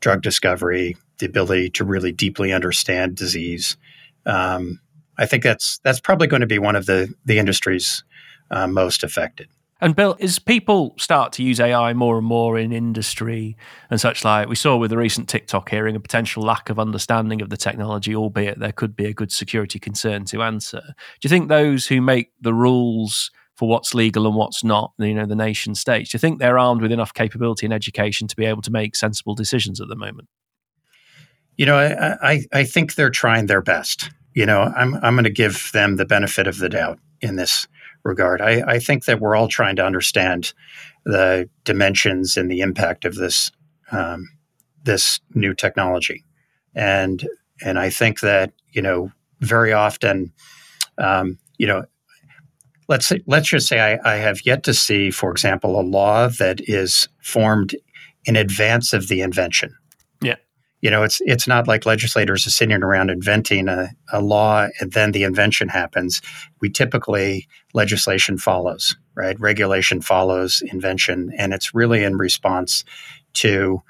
drug 0.01 0.21
discovery, 0.21 0.97
the 1.19 1.25
ability 1.25 1.69
to 1.69 1.85
really 1.85 2.11
deeply 2.11 2.51
understand 2.51 3.15
disease. 3.15 3.77
Um, 4.25 4.79
I 5.17 5.25
think 5.25 5.43
that's 5.43 5.79
that's 5.79 5.99
probably 5.99 6.27
going 6.27 6.41
to 6.41 6.47
be 6.47 6.59
one 6.59 6.75
of 6.75 6.85
the 6.85 7.13
the 7.25 7.39
industries 7.39 8.03
uh, 8.49 8.67
most 8.67 9.03
affected. 9.03 9.47
And 9.83 9.95
Bill, 9.95 10.15
as 10.19 10.37
people 10.37 10.93
start 10.99 11.33
to 11.33 11.43
use 11.43 11.59
AI 11.59 11.93
more 11.93 12.19
and 12.19 12.27
more 12.27 12.57
in 12.59 12.71
industry 12.71 13.57
and 13.89 13.99
such 13.99 14.23
like, 14.23 14.47
we 14.47 14.55
saw 14.55 14.77
with 14.77 14.91
the 14.91 14.97
recent 14.97 15.27
TikTok 15.27 15.69
hearing 15.69 15.95
a 15.95 15.99
potential 15.99 16.43
lack 16.43 16.69
of 16.69 16.77
understanding 16.77 17.41
of 17.41 17.49
the 17.49 17.57
technology, 17.57 18.15
albeit 18.15 18.59
there 18.59 18.71
could 18.71 18.95
be 18.95 19.05
a 19.05 19.13
good 19.13 19.31
security 19.31 19.79
concern 19.79 20.25
to 20.25 20.43
answer. 20.43 20.81
Do 20.85 20.93
you 21.23 21.29
think 21.29 21.49
those 21.49 21.87
who 21.87 21.99
make 21.99 22.31
the 22.39 22.53
rules 22.53 23.31
for 23.61 23.67
what's 23.67 23.93
legal 23.93 24.25
and 24.25 24.35
what's 24.35 24.63
not, 24.63 24.91
you 24.97 25.13
know, 25.13 25.27
the 25.27 25.35
nation 25.35 25.75
states. 25.75 26.09
Do 26.09 26.15
you 26.15 26.19
think 26.19 26.39
they're 26.39 26.57
armed 26.57 26.81
with 26.81 26.91
enough 26.91 27.13
capability 27.13 27.63
and 27.63 27.71
education 27.71 28.27
to 28.27 28.35
be 28.35 28.43
able 28.43 28.63
to 28.63 28.71
make 28.71 28.95
sensible 28.95 29.35
decisions 29.35 29.79
at 29.79 29.87
the 29.87 29.95
moment? 29.95 30.27
You 31.57 31.67
know, 31.67 31.77
I, 31.77 32.31
I, 32.31 32.41
I 32.51 32.63
think 32.63 32.95
they're 32.95 33.11
trying 33.11 33.45
their 33.45 33.61
best. 33.61 34.09
You 34.33 34.47
know, 34.47 34.61
I'm, 34.75 34.95
I'm 35.03 35.13
going 35.13 35.25
to 35.25 35.29
give 35.29 35.69
them 35.73 35.97
the 35.97 36.07
benefit 36.07 36.47
of 36.47 36.57
the 36.57 36.69
doubt 36.69 36.97
in 37.21 37.35
this 37.35 37.67
regard. 38.03 38.41
I, 38.41 38.63
I 38.65 38.79
think 38.79 39.05
that 39.05 39.19
we're 39.19 39.35
all 39.35 39.47
trying 39.47 39.75
to 39.75 39.85
understand 39.85 40.55
the 41.05 41.47
dimensions 41.63 42.37
and 42.37 42.49
the 42.49 42.61
impact 42.61 43.05
of 43.05 43.13
this 43.13 43.51
um, 43.91 44.27
this 44.81 45.19
new 45.35 45.53
technology, 45.53 46.25
and 46.73 47.27
and 47.63 47.77
I 47.77 47.91
think 47.91 48.21
that 48.21 48.53
you 48.71 48.81
know 48.81 49.11
very 49.39 49.71
often, 49.71 50.33
um, 50.97 51.37
you 51.59 51.67
know, 51.67 51.83
let's 52.91 53.07
say, 53.07 53.21
let's 53.25 53.47
just 53.47 53.67
say 53.67 53.79
I, 53.79 54.15
I 54.15 54.17
have 54.17 54.45
yet 54.45 54.63
to 54.63 54.73
see, 54.73 55.11
for 55.11 55.31
example, 55.31 55.79
a 55.79 55.81
law 55.81 56.27
that 56.27 56.59
is 56.67 57.07
formed 57.23 57.73
in 58.25 58.35
advance 58.35 58.91
of 58.91 59.07
the 59.07 59.21
invention. 59.21 59.73
Yeah. 60.21 60.35
You 60.81 60.91
know, 60.91 61.01
it's 61.01 61.21
it's 61.21 61.47
not 61.47 61.69
like 61.69 61.85
legislators 61.85 62.45
are 62.45 62.49
sitting 62.49 62.83
around 62.83 63.09
inventing 63.09 63.69
a, 63.69 63.91
a 64.11 64.19
law 64.19 64.67
and 64.81 64.91
then 64.91 65.13
the 65.13 65.23
invention 65.23 65.69
happens. 65.69 66.21
We 66.59 66.69
typically 66.69 67.47
legislation 67.73 68.37
follows, 68.37 68.97
right? 69.15 69.39
Regulation 69.39 70.01
follows 70.01 70.61
invention, 70.61 71.31
and 71.37 71.53
it's 71.53 71.73
really 71.73 72.03
in 72.03 72.17
response 72.17 72.83
to 73.35 73.81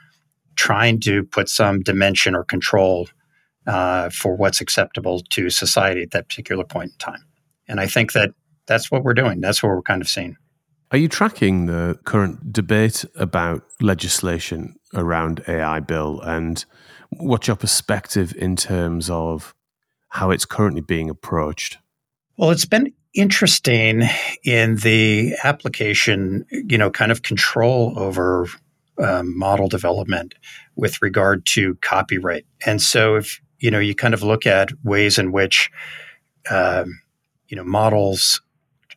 trying 0.55 0.99
to 0.99 1.23
put 1.23 1.49
some 1.49 1.81
dimension 1.81 2.35
or 2.35 2.43
control 2.43 3.09
uh, 3.65 4.11
for 4.11 4.35
what's 4.35 4.61
acceptable 4.61 5.21
to 5.31 5.49
society 5.49 6.03
at 6.03 6.11
that 6.11 6.29
particular 6.29 6.63
point 6.63 6.91
in 6.91 6.97
time. 6.99 7.25
And 7.67 7.79
I 7.79 7.87
think 7.87 8.11
that 8.11 8.31
that's 8.67 8.91
what 8.91 9.03
we're 9.03 9.13
doing. 9.13 9.41
That's 9.41 9.61
what 9.61 9.69
we're 9.69 9.81
kind 9.81 10.01
of 10.01 10.09
seeing. 10.09 10.37
Are 10.91 10.97
you 10.97 11.07
tracking 11.07 11.67
the 11.67 11.97
current 12.03 12.51
debate 12.51 13.05
about 13.15 13.63
legislation 13.79 14.75
around 14.93 15.41
AI 15.47 15.79
bill 15.79 16.19
and 16.21 16.63
what's 17.11 17.47
your 17.47 17.55
perspective 17.55 18.33
in 18.37 18.55
terms 18.55 19.09
of 19.09 19.55
how 20.09 20.31
it's 20.31 20.45
currently 20.45 20.81
being 20.81 21.09
approached? 21.09 21.77
Well, 22.37 22.51
it's 22.51 22.65
been 22.65 22.93
interesting 23.13 24.03
in 24.43 24.77
the 24.77 25.35
application, 25.43 26.45
you 26.51 26.77
know, 26.77 26.89
kind 26.89 27.11
of 27.11 27.23
control 27.23 27.97
over 27.97 28.47
um, 28.97 29.37
model 29.37 29.67
development 29.67 30.35
with 30.75 31.01
regard 31.01 31.45
to 31.47 31.75
copyright. 31.75 32.45
And 32.65 32.81
so, 32.81 33.15
if 33.15 33.41
you 33.59 33.71
know, 33.71 33.79
you 33.79 33.95
kind 33.95 34.13
of 34.13 34.23
look 34.23 34.45
at 34.45 34.69
ways 34.83 35.17
in 35.17 35.31
which, 35.31 35.69
um, 36.49 37.01
you 37.47 37.55
know, 37.55 37.63
models 37.63 38.41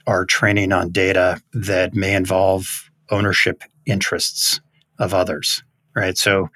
are 0.06 0.24
training 0.24 0.72
on 0.72 0.90
data 0.90 1.40
that 1.52 1.94
may 1.94 2.14
involve 2.14 2.90
ownership 3.10 3.62
interests 3.86 4.60
of 4.98 5.14
others, 5.14 5.62
right? 5.94 6.16
So 6.16 6.48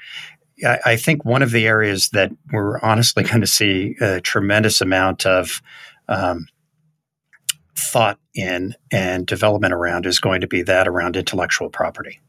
I, 0.64 0.78
I 0.84 0.96
think 0.96 1.24
one 1.24 1.42
of 1.42 1.50
the 1.50 1.66
areas 1.66 2.10
that 2.10 2.30
we're 2.52 2.78
honestly 2.80 3.22
going 3.24 3.40
to 3.40 3.46
see 3.46 3.96
a 4.00 4.20
tremendous 4.20 4.80
amount 4.80 5.26
of 5.26 5.62
um, 6.08 6.46
thought 7.76 8.18
in 8.34 8.74
and 8.90 9.26
development 9.26 9.72
around 9.72 10.06
is 10.06 10.18
going 10.18 10.40
to 10.40 10.46
be 10.46 10.62
that 10.62 10.88
around 10.88 11.16
intellectual 11.16 11.70
property. 11.70 12.20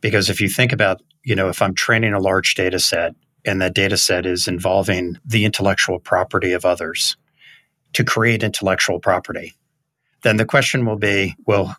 Because 0.00 0.28
if 0.28 0.40
you 0.40 0.48
think 0.48 0.72
about, 0.72 1.02
you 1.24 1.34
know, 1.34 1.48
if 1.48 1.62
I'm 1.62 1.74
training 1.74 2.12
a 2.12 2.20
large 2.20 2.54
data 2.54 2.78
set 2.78 3.14
and 3.44 3.60
that 3.62 3.74
data 3.74 3.96
set 3.96 4.26
is 4.26 4.46
involving 4.46 5.18
the 5.24 5.44
intellectual 5.44 5.98
property 5.98 6.52
of 6.52 6.64
others 6.64 7.16
to 7.94 8.04
create 8.04 8.42
intellectual 8.42 9.00
property, 9.00 9.54
then 10.24 10.36
the 10.36 10.44
question 10.44 10.84
will 10.84 10.98
be 10.98 11.36
well, 11.46 11.76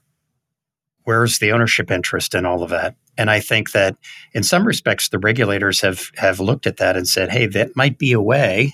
where's 1.03 1.39
the 1.39 1.51
ownership 1.51 1.91
interest 1.91 2.33
in 2.33 2.45
all 2.45 2.63
of 2.63 2.69
that? 2.69 2.95
And 3.17 3.29
I 3.29 3.39
think 3.39 3.71
that 3.71 3.97
in 4.33 4.43
some 4.43 4.65
respects, 4.65 5.09
the 5.09 5.19
regulators 5.19 5.81
have, 5.81 6.11
have 6.15 6.39
looked 6.39 6.67
at 6.67 6.77
that 6.77 6.97
and 6.97 7.07
said, 7.07 7.29
hey, 7.29 7.47
that 7.47 7.75
might 7.75 7.97
be 7.97 8.11
a 8.11 8.21
way 8.21 8.73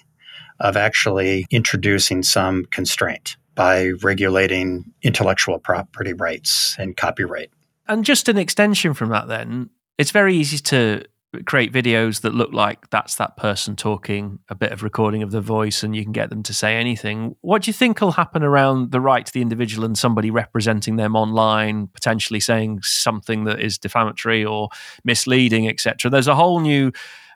of 0.60 0.78
actually 0.78 1.46
introducing 1.50 2.24
some 2.24 2.66
constraint 2.66 3.36
by 3.56 3.90
regulating 4.02 4.86
intellectual 5.02 5.60
property 5.60 6.14
rights 6.14 6.76
and 6.80 6.96
copyright. 6.96 7.52
And 7.88 8.06
just 8.06 8.30
an 8.30 8.38
extension 8.38 8.94
from 8.94 9.10
that, 9.10 9.28
then, 9.28 9.70
it's 9.98 10.12
very 10.12 10.36
easy 10.36 10.58
to 10.58 11.04
create 11.46 11.72
videos 11.72 12.22
that 12.22 12.34
look 12.34 12.52
like 12.52 12.90
that's 12.90 13.16
that 13.16 13.38
person 13.38 13.76
talking, 13.76 14.40
a 14.50 14.56
bit 14.56 14.72
of 14.72 14.84
recording 14.84 15.24
of 15.24 15.32
the 15.32 15.42
voice, 15.42 15.82
and 15.82 15.96
you 15.96 16.04
can 16.04 16.12
get 16.12 16.30
them 16.30 16.44
to 16.44 16.54
say 16.54 16.76
anything. 16.76 17.36
What 17.42 17.64
do 17.64 17.70
you 17.70 17.74
think 17.74 18.02
will 18.02 18.12
happen 18.12 18.44
around 18.44 18.92
the 18.92 19.00
right 19.00 19.26
to 19.26 19.32
the 19.32 19.42
individual 19.42 19.86
and 19.86 19.98
somebody 19.98 20.30
representing 20.30 20.98
them 20.98 21.16
online, 21.16 21.88
potentially 21.88 22.42
saying 22.42 22.82
something 22.84 23.46
that 23.46 23.62
is 23.62 23.78
defamatory 23.78 24.44
or 24.44 24.70
misleading, 25.06 25.70
etc.? 25.70 26.12
There's 26.12 26.28
a 26.28 26.36
whole 26.36 26.60
new 26.60 26.92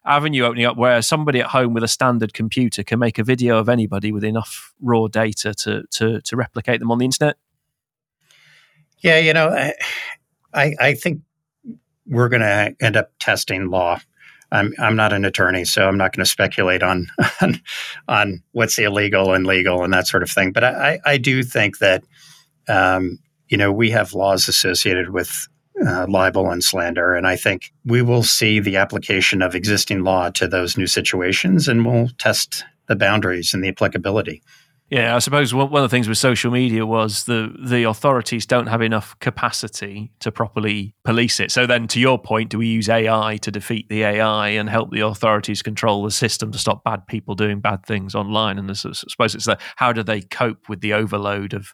avenue 0.06 0.44
opening 0.44 0.66
up 0.66 0.78
where 0.78 1.02
somebody 1.02 1.40
at 1.40 1.48
home 1.48 1.74
with 1.74 1.84
a 1.84 1.88
standard 1.88 2.34
computer 2.34 2.84
can 2.84 3.00
make 3.00 3.18
a 3.18 3.24
video 3.24 3.58
of 3.58 3.70
anybody 3.70 4.12
with 4.12 4.24
enough 4.24 4.74
raw 4.82 5.08
data 5.08 5.54
to 5.54 5.84
to, 5.92 6.22
to 6.22 6.36
replicate 6.36 6.80
them 6.80 6.92
on 6.92 6.98
the 6.98 7.06
internet. 7.06 7.38
Yeah, 9.00 9.20
you 9.20 9.34
know, 9.34 9.50
I 10.54 10.74
I 10.80 10.94
think 10.96 11.22
we're 12.08 12.30
going 12.30 12.42
to 12.42 12.76
end 12.80 12.98
up 12.98 13.12
testing 13.20 13.70
law. 13.70 14.00
I'm 14.52 14.74
I'm 14.80 14.96
not 14.96 15.12
an 15.12 15.26
attorney, 15.26 15.66
so 15.66 15.88
I'm 15.88 15.98
not 15.98 16.16
going 16.16 16.24
to 16.24 16.30
speculate 16.30 16.84
on, 16.84 17.08
on 17.42 17.62
on 18.08 18.44
what's 18.52 18.78
illegal 18.78 19.34
and 19.34 19.46
legal 19.46 19.84
and 19.84 19.94
that 19.94 20.08
sort 20.08 20.24
of 20.24 20.30
thing. 20.30 20.52
But 20.52 20.64
I 20.64 21.00
I 21.06 21.18
do 21.18 21.44
think 21.44 21.80
that 21.80 22.04
um, 22.68 23.20
you 23.48 23.58
know 23.58 23.72
we 23.72 23.92
have 23.92 24.14
laws 24.14 24.48
associated 24.48 25.10
with 25.10 25.48
uh, 25.86 26.06
libel 26.08 26.52
and 26.52 26.64
slander, 26.64 27.16
and 27.16 27.28
I 27.28 27.36
think 27.36 27.74
we 27.86 28.02
will 28.02 28.24
see 28.24 28.60
the 28.60 28.78
application 28.78 29.42
of 29.42 29.56
existing 29.56 30.04
law 30.04 30.30
to 30.32 30.48
those 30.48 30.78
new 30.78 30.88
situations, 30.88 31.68
and 31.68 31.86
we'll 31.86 32.10
test 32.18 32.64
the 32.88 32.96
boundaries 32.96 33.54
and 33.54 33.64
the 33.64 33.70
applicability. 33.70 34.42
Yeah, 34.90 35.16
I 35.16 35.20
suppose 35.20 35.52
one 35.52 35.74
of 35.74 35.82
the 35.82 35.90
things 35.90 36.08
with 36.08 36.20
social 36.20 36.52
media 36.52 36.86
was 36.86 37.24
the 37.24 37.52
the 37.60 37.84
authorities 37.86 38.46
don't 38.46 38.68
have 38.68 38.84
enough 38.84 39.18
capacity 39.18 40.12
to 40.20 40.32
properly 40.32 40.94
police 41.04 41.40
it. 41.40 41.52
So 41.52 41.66
then, 41.66 41.88
to 41.88 42.00
your 42.00 42.20
point, 42.20 42.52
do 42.52 42.60
we 42.60 42.68
use 42.68 42.88
AI 42.88 43.38
to 43.38 43.50
defeat 43.50 43.90
the 43.90 44.04
AI 44.04 44.50
and 44.50 44.70
help 44.70 44.92
the 44.92 45.00
authorities 45.02 45.64
control 45.64 46.04
the 46.04 46.12
system 46.12 46.52
to 46.52 46.60
stop 46.60 46.84
bad 46.84 47.08
people 47.08 47.34
doing 47.34 47.62
bad 47.62 47.84
things 47.84 48.14
online? 48.14 48.60
And 48.60 48.70
I 48.70 48.74
suppose 48.74 49.34
it's 49.34 49.48
how 49.78 49.92
do 49.92 50.04
they 50.04 50.22
cope 50.22 50.70
with 50.70 50.82
the 50.82 50.94
overload 50.94 51.56
of 51.56 51.74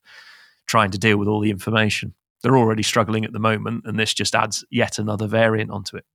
trying 0.66 0.92
to 0.92 0.98
deal 0.98 1.18
with 1.18 1.28
all 1.28 1.42
the 1.42 1.52
information? 1.52 2.14
They're 2.44 2.58
already 2.58 2.84
struggling 2.84 3.26
at 3.26 3.34
the 3.34 3.40
moment, 3.40 3.84
and 3.86 4.00
this 4.00 4.14
just 4.14 4.36
adds 4.36 4.64
yet 4.72 5.00
another 5.00 5.28
variant 5.28 5.70
onto 5.70 5.98
it. 5.98 6.06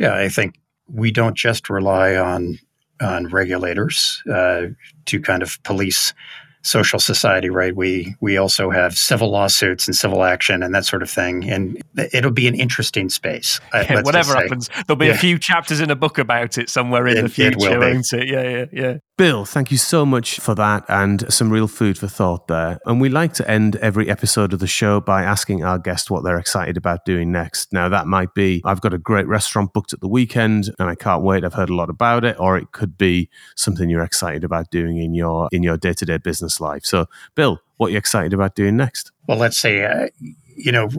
Yeah, 0.00 0.16
I 0.16 0.28
think 0.28 0.58
we 0.88 1.12
don't 1.12 1.36
just 1.36 1.70
rely 1.70 2.16
on 2.16 2.58
on 3.00 3.28
regulators 3.28 4.22
uh, 4.32 4.66
to 5.06 5.20
kind 5.20 5.42
of 5.42 5.62
police 5.62 6.14
social 6.62 6.98
society, 6.98 7.48
right? 7.48 7.76
We 7.76 8.16
we 8.20 8.36
also 8.36 8.70
have 8.70 8.98
civil 8.98 9.30
lawsuits 9.30 9.86
and 9.86 9.94
civil 9.94 10.24
action 10.24 10.62
and 10.62 10.74
that 10.74 10.84
sort 10.84 11.02
of 11.02 11.08
thing, 11.08 11.48
and 11.48 11.80
it'll 12.12 12.32
be 12.32 12.48
an 12.48 12.56
interesting 12.56 13.08
space. 13.08 13.60
Yeah, 13.72 14.02
whatever 14.02 14.34
happens, 14.34 14.68
there'll 14.86 14.98
be 14.98 15.06
yeah. 15.06 15.12
a 15.12 15.18
few 15.18 15.38
chapters 15.38 15.80
in 15.80 15.90
a 15.90 15.96
book 15.96 16.18
about 16.18 16.58
it 16.58 16.68
somewhere 16.68 17.06
in 17.06 17.18
it, 17.18 17.22
the 17.22 17.28
future, 17.28 17.72
it 17.72 17.78
won't 17.78 18.12
it? 18.12 18.28
Yeah, 18.28 18.42
yeah, 18.42 18.64
yeah. 18.72 18.96
Bill, 19.16 19.46
thank 19.46 19.70
you 19.70 19.78
so 19.78 20.04
much 20.04 20.40
for 20.40 20.54
that 20.56 20.84
and 20.90 21.32
some 21.32 21.50
real 21.50 21.68
food 21.68 21.96
for 21.96 22.06
thought 22.06 22.48
there. 22.48 22.78
And 22.84 23.00
we 23.00 23.08
like 23.08 23.32
to 23.34 23.50
end 23.50 23.76
every 23.76 24.10
episode 24.10 24.52
of 24.52 24.58
the 24.58 24.66
show 24.66 25.00
by 25.00 25.22
asking 25.22 25.64
our 25.64 25.78
guest 25.78 26.10
what 26.10 26.22
they're 26.22 26.38
excited 26.38 26.76
about 26.76 27.06
doing 27.06 27.32
next. 27.32 27.72
Now, 27.72 27.88
that 27.88 28.06
might 28.06 28.34
be 28.34 28.60
I've 28.66 28.82
got 28.82 28.92
a 28.92 28.98
great 28.98 29.26
restaurant 29.26 29.72
booked 29.72 29.94
at 29.94 30.00
the 30.00 30.06
weekend 30.06 30.68
and 30.78 30.90
I 30.90 30.96
can't 30.96 31.22
wait. 31.22 31.44
I've 31.44 31.54
heard 31.54 31.70
a 31.70 31.74
lot 31.74 31.88
about 31.88 32.26
it, 32.26 32.36
or 32.38 32.58
it 32.58 32.72
could 32.72 32.98
be 32.98 33.30
something 33.54 33.88
you're 33.88 34.02
excited 34.02 34.44
about 34.44 34.70
doing 34.70 34.98
in 34.98 35.14
your 35.14 35.48
in 35.50 35.62
your 35.62 35.78
day 35.78 35.94
to 35.94 36.04
day 36.04 36.18
business 36.18 36.60
life. 36.60 36.84
So, 36.84 37.06
Bill, 37.34 37.62
what 37.78 37.86
are 37.86 37.90
you 37.92 37.98
excited 37.98 38.34
about 38.34 38.54
doing 38.54 38.76
next? 38.76 39.12
Well, 39.26 39.38
let's 39.38 39.58
say, 39.58 39.82
uh, 39.82 40.08
you 40.54 40.72
know, 40.72 40.90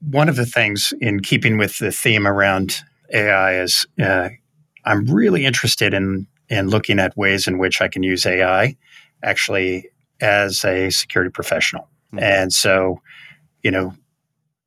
one 0.00 0.28
of 0.28 0.36
the 0.36 0.44
things 0.44 0.92
in 1.00 1.20
keeping 1.20 1.56
with 1.56 1.78
the 1.78 1.92
theme 1.92 2.26
around 2.26 2.82
AI 3.10 3.58
is 3.58 3.86
uh, 3.98 4.28
I'm 4.84 5.06
really 5.06 5.46
interested 5.46 5.94
in 5.94 6.26
in 6.48 6.68
looking 6.68 6.98
at 6.98 7.16
ways 7.16 7.46
in 7.46 7.58
which 7.58 7.80
I 7.80 7.88
can 7.88 8.02
use 8.02 8.26
AI 8.26 8.76
actually 9.22 9.88
as 10.20 10.64
a 10.64 10.90
security 10.90 11.30
professional. 11.30 11.88
Mm-hmm. 12.12 12.24
And 12.24 12.52
so, 12.52 13.00
you 13.62 13.70
know, 13.70 13.94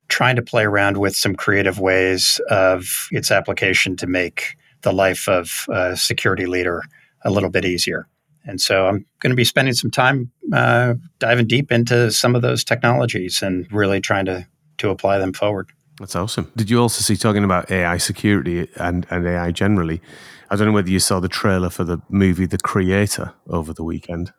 trying 0.08 0.36
to 0.36 0.42
play 0.42 0.64
around 0.64 0.96
with 0.96 1.14
some 1.14 1.34
creative 1.34 1.78
ways 1.78 2.40
of 2.50 3.08
its 3.10 3.30
application 3.30 3.96
to 3.96 4.06
make 4.06 4.56
the 4.82 4.92
life 4.92 5.28
of 5.28 5.66
a 5.68 5.96
security 5.96 6.46
leader 6.46 6.82
a 7.24 7.30
little 7.30 7.50
bit 7.50 7.64
easier. 7.64 8.06
And 8.44 8.60
so 8.60 8.86
I'm 8.86 9.04
going 9.20 9.30
to 9.30 9.36
be 9.36 9.44
spending 9.44 9.74
some 9.74 9.90
time 9.90 10.30
uh, 10.52 10.94
diving 11.18 11.46
deep 11.46 11.70
into 11.70 12.10
some 12.10 12.34
of 12.34 12.42
those 12.42 12.64
technologies 12.64 13.42
and 13.42 13.70
really 13.70 14.00
trying 14.00 14.24
to 14.26 14.46
to 14.78 14.90
apply 14.90 15.18
them 15.18 15.32
forward. 15.32 15.68
That's 15.98 16.14
awesome. 16.14 16.50
Did 16.56 16.70
you 16.70 16.80
also 16.80 17.02
see 17.02 17.16
talking 17.16 17.44
about 17.44 17.70
AI 17.70 17.98
security 17.98 18.68
and, 18.76 19.06
and 19.10 19.26
AI 19.26 19.50
generally? 19.50 20.00
I 20.50 20.56
don't 20.56 20.66
know 20.66 20.72
whether 20.72 20.90
you 20.90 21.00
saw 21.00 21.20
the 21.20 21.28
trailer 21.28 21.70
for 21.70 21.84
the 21.84 21.98
movie 22.08 22.46
The 22.46 22.58
Creator 22.58 23.34
over 23.48 23.72
the 23.72 23.84
weekend. 23.84 24.32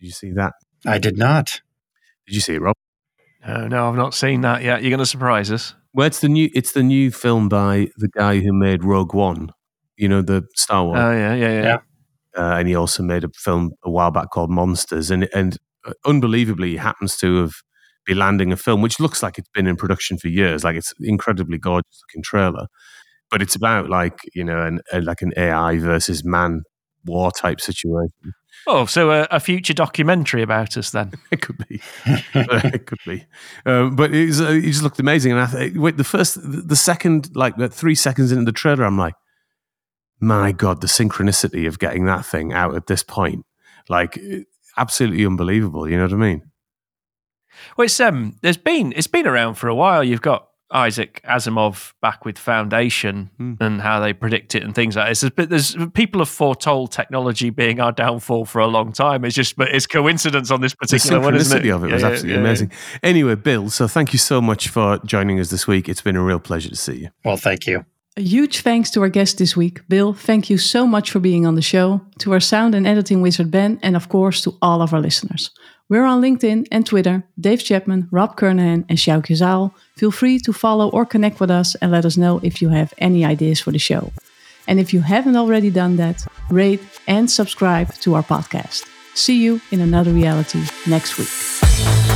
Did 0.00 0.06
you 0.06 0.12
see 0.12 0.30
that? 0.32 0.54
I 0.86 0.98
did 0.98 1.18
not. 1.18 1.60
Did 2.26 2.34
you 2.34 2.40
see 2.40 2.54
it, 2.54 2.60
Rob? 2.60 2.76
No, 3.46 3.66
no, 3.66 3.88
I've 3.88 3.96
not 3.96 4.14
seen 4.14 4.42
that 4.42 4.62
yet. 4.62 4.82
You're 4.82 4.90
going 4.90 4.98
to 4.98 5.06
surprise 5.06 5.50
us. 5.50 5.74
Well, 5.92 6.06
it's 6.06 6.20
the 6.20 6.28
new 6.28 6.50
it's 6.54 6.72
the 6.72 6.82
new 6.82 7.10
film 7.10 7.48
by 7.48 7.88
the 7.96 8.08
guy 8.08 8.40
who 8.40 8.52
made 8.52 8.84
Rogue 8.84 9.14
One. 9.14 9.50
You 9.96 10.08
know 10.08 10.22
the 10.22 10.44
Star 10.54 10.84
Wars. 10.84 10.98
Oh 11.00 11.12
yeah, 11.12 11.34
yeah, 11.34 11.48
yeah. 11.48 11.62
yeah. 11.62 11.78
Uh, 12.36 12.56
and 12.58 12.66
he 12.66 12.74
also 12.74 13.02
made 13.02 13.22
a 13.22 13.28
film 13.34 13.72
a 13.84 13.90
while 13.90 14.10
back 14.10 14.30
called 14.30 14.50
Monsters, 14.50 15.10
and 15.10 15.28
and 15.32 15.56
uh, 15.84 15.92
unbelievably, 16.04 16.70
he 16.70 16.76
happens 16.78 17.16
to 17.18 17.42
have 17.42 17.52
be 18.04 18.14
landing 18.14 18.52
a 18.52 18.56
film 18.56 18.82
which 18.82 19.00
looks 19.00 19.22
like 19.22 19.38
it's 19.38 19.48
been 19.54 19.66
in 19.66 19.76
production 19.76 20.18
for 20.18 20.28
years. 20.28 20.64
Like 20.64 20.76
it's 20.76 20.92
incredibly 21.00 21.58
gorgeous 21.58 22.02
looking 22.02 22.22
trailer, 22.22 22.66
but 23.34 23.42
it's 23.42 23.56
about 23.56 23.90
like 23.90 24.16
you 24.32 24.44
know 24.44 24.62
an 24.62 24.80
a, 24.92 25.00
like 25.00 25.20
an 25.20 25.32
AI 25.36 25.76
versus 25.78 26.24
man 26.24 26.62
war 27.04 27.32
type 27.32 27.60
situation. 27.60 28.32
Oh, 28.64 28.86
so 28.86 29.10
a, 29.10 29.26
a, 29.32 29.40
future 29.40 29.74
documentary 29.74 30.40
about 30.40 30.76
us 30.76 30.90
then? 30.90 31.14
it 31.32 31.42
could 31.42 31.58
be. 31.68 31.82
it 32.06 32.86
could 32.86 33.00
be. 33.04 33.26
Um, 33.66 33.96
but 33.96 34.14
it, 34.14 34.26
was, 34.26 34.40
uh, 34.40 34.50
it, 34.50 34.60
just 34.60 34.84
looked 34.84 35.00
amazing. 35.00 35.32
And 35.32 35.40
I 35.40 35.46
th- 35.46 35.74
wait, 35.74 35.96
the 35.96 36.04
first, 36.04 36.38
the 36.40 36.76
second, 36.76 37.34
like 37.34 37.56
three 37.72 37.96
seconds 37.96 38.30
into 38.30 38.44
the 38.44 38.52
trailer, 38.52 38.84
I'm 38.84 38.96
like, 38.96 39.14
my 40.20 40.52
God, 40.52 40.80
the 40.80 40.86
synchronicity 40.86 41.66
of 41.66 41.80
getting 41.80 42.04
that 42.04 42.24
thing 42.24 42.52
out 42.52 42.76
at 42.76 42.86
this 42.86 43.02
point, 43.02 43.44
like 43.88 44.16
absolutely 44.76 45.26
unbelievable. 45.26 45.90
You 45.90 45.96
know 45.96 46.04
what 46.04 46.12
I 46.12 46.16
mean? 46.16 46.42
Well, 47.76 47.86
it's 47.86 47.98
um, 47.98 48.36
there's 48.42 48.56
been 48.56 48.92
it's 48.94 49.08
been 49.08 49.26
around 49.26 49.54
for 49.54 49.66
a 49.66 49.74
while. 49.74 50.04
You've 50.04 50.22
got 50.22 50.46
Isaac 50.74 51.20
Asimov 51.24 51.92
back 52.02 52.24
with 52.24 52.36
Foundation 52.36 53.30
mm. 53.40 53.56
and 53.60 53.80
how 53.80 54.00
they 54.00 54.12
predict 54.12 54.54
it 54.56 54.64
and 54.64 54.74
things 54.74 54.96
like 54.96 55.08
this. 55.08 55.30
But 55.30 55.48
there's 55.48 55.76
people 55.94 56.20
have 56.20 56.28
foretold 56.28 56.90
technology 56.90 57.50
being 57.50 57.80
our 57.80 57.92
downfall 57.92 58.44
for 58.44 58.60
a 58.60 58.66
long 58.66 58.92
time. 58.92 59.24
It's 59.24 59.36
just, 59.36 59.56
but 59.56 59.68
it's 59.68 59.86
coincidence 59.86 60.50
on 60.50 60.60
this 60.60 60.74
particular 60.74 61.20
the 61.20 61.24
one, 61.24 61.34
isn't 61.36 61.64
it? 61.64 61.70
of 61.70 61.84
it 61.84 61.88
yeah, 61.88 61.94
was 61.94 62.04
absolutely 62.04 62.32
yeah, 62.32 62.40
amazing. 62.40 62.70
Yeah. 62.70 62.98
Anyway, 63.04 63.36
Bill, 63.36 63.70
so 63.70 63.86
thank 63.86 64.12
you 64.12 64.18
so 64.18 64.42
much 64.42 64.68
for 64.68 64.98
joining 65.06 65.38
us 65.38 65.50
this 65.50 65.66
week. 65.66 65.88
It's 65.88 66.02
been 66.02 66.16
a 66.16 66.22
real 66.22 66.40
pleasure 66.40 66.70
to 66.70 66.76
see 66.76 66.96
you. 66.96 67.10
Well, 67.24 67.36
thank 67.36 67.66
you. 67.66 67.84
A 68.16 68.20
huge 68.20 68.60
thanks 68.60 68.90
to 68.92 69.00
our 69.02 69.08
guest 69.08 69.38
this 69.38 69.56
week, 69.56 69.80
Bill. 69.88 70.12
Thank 70.12 70.48
you 70.48 70.56
so 70.56 70.86
much 70.86 71.10
for 71.10 71.18
being 71.18 71.46
on 71.46 71.56
the 71.56 71.62
show, 71.62 72.00
to 72.18 72.32
our 72.32 72.40
sound 72.40 72.74
and 72.74 72.86
editing 72.86 73.22
wizard, 73.22 73.50
Ben, 73.50 73.80
and 73.82 73.96
of 73.96 74.08
course 74.08 74.40
to 74.42 74.56
all 74.62 74.82
of 74.82 74.94
our 74.94 75.00
listeners. 75.00 75.50
We're 75.94 76.06
on 76.06 76.20
LinkedIn 76.22 76.66
and 76.72 76.84
Twitter, 76.84 77.22
Dave 77.38 77.62
Chapman, 77.62 78.08
Rob 78.10 78.36
Kernahan, 78.36 78.84
and 78.88 78.98
Sjoukje 78.98 79.36
Zaal. 79.36 79.72
Feel 79.94 80.10
free 80.10 80.40
to 80.40 80.52
follow 80.52 80.90
or 80.90 81.06
connect 81.06 81.38
with 81.38 81.52
us 81.52 81.76
and 81.76 81.92
let 81.92 82.04
us 82.04 82.16
know 82.16 82.40
if 82.42 82.60
you 82.60 82.70
have 82.70 82.92
any 82.98 83.24
ideas 83.24 83.60
for 83.60 83.70
the 83.70 83.78
show. 83.78 84.10
And 84.66 84.80
if 84.80 84.92
you 84.92 85.02
haven't 85.02 85.36
already 85.36 85.70
done 85.70 85.94
that, 85.98 86.26
rate 86.50 86.82
and 87.06 87.30
subscribe 87.30 87.94
to 88.00 88.14
our 88.16 88.24
podcast. 88.24 88.84
See 89.14 89.40
you 89.40 89.60
in 89.70 89.80
another 89.80 90.10
reality 90.10 90.64
next 90.84 91.16
week. 91.16 92.13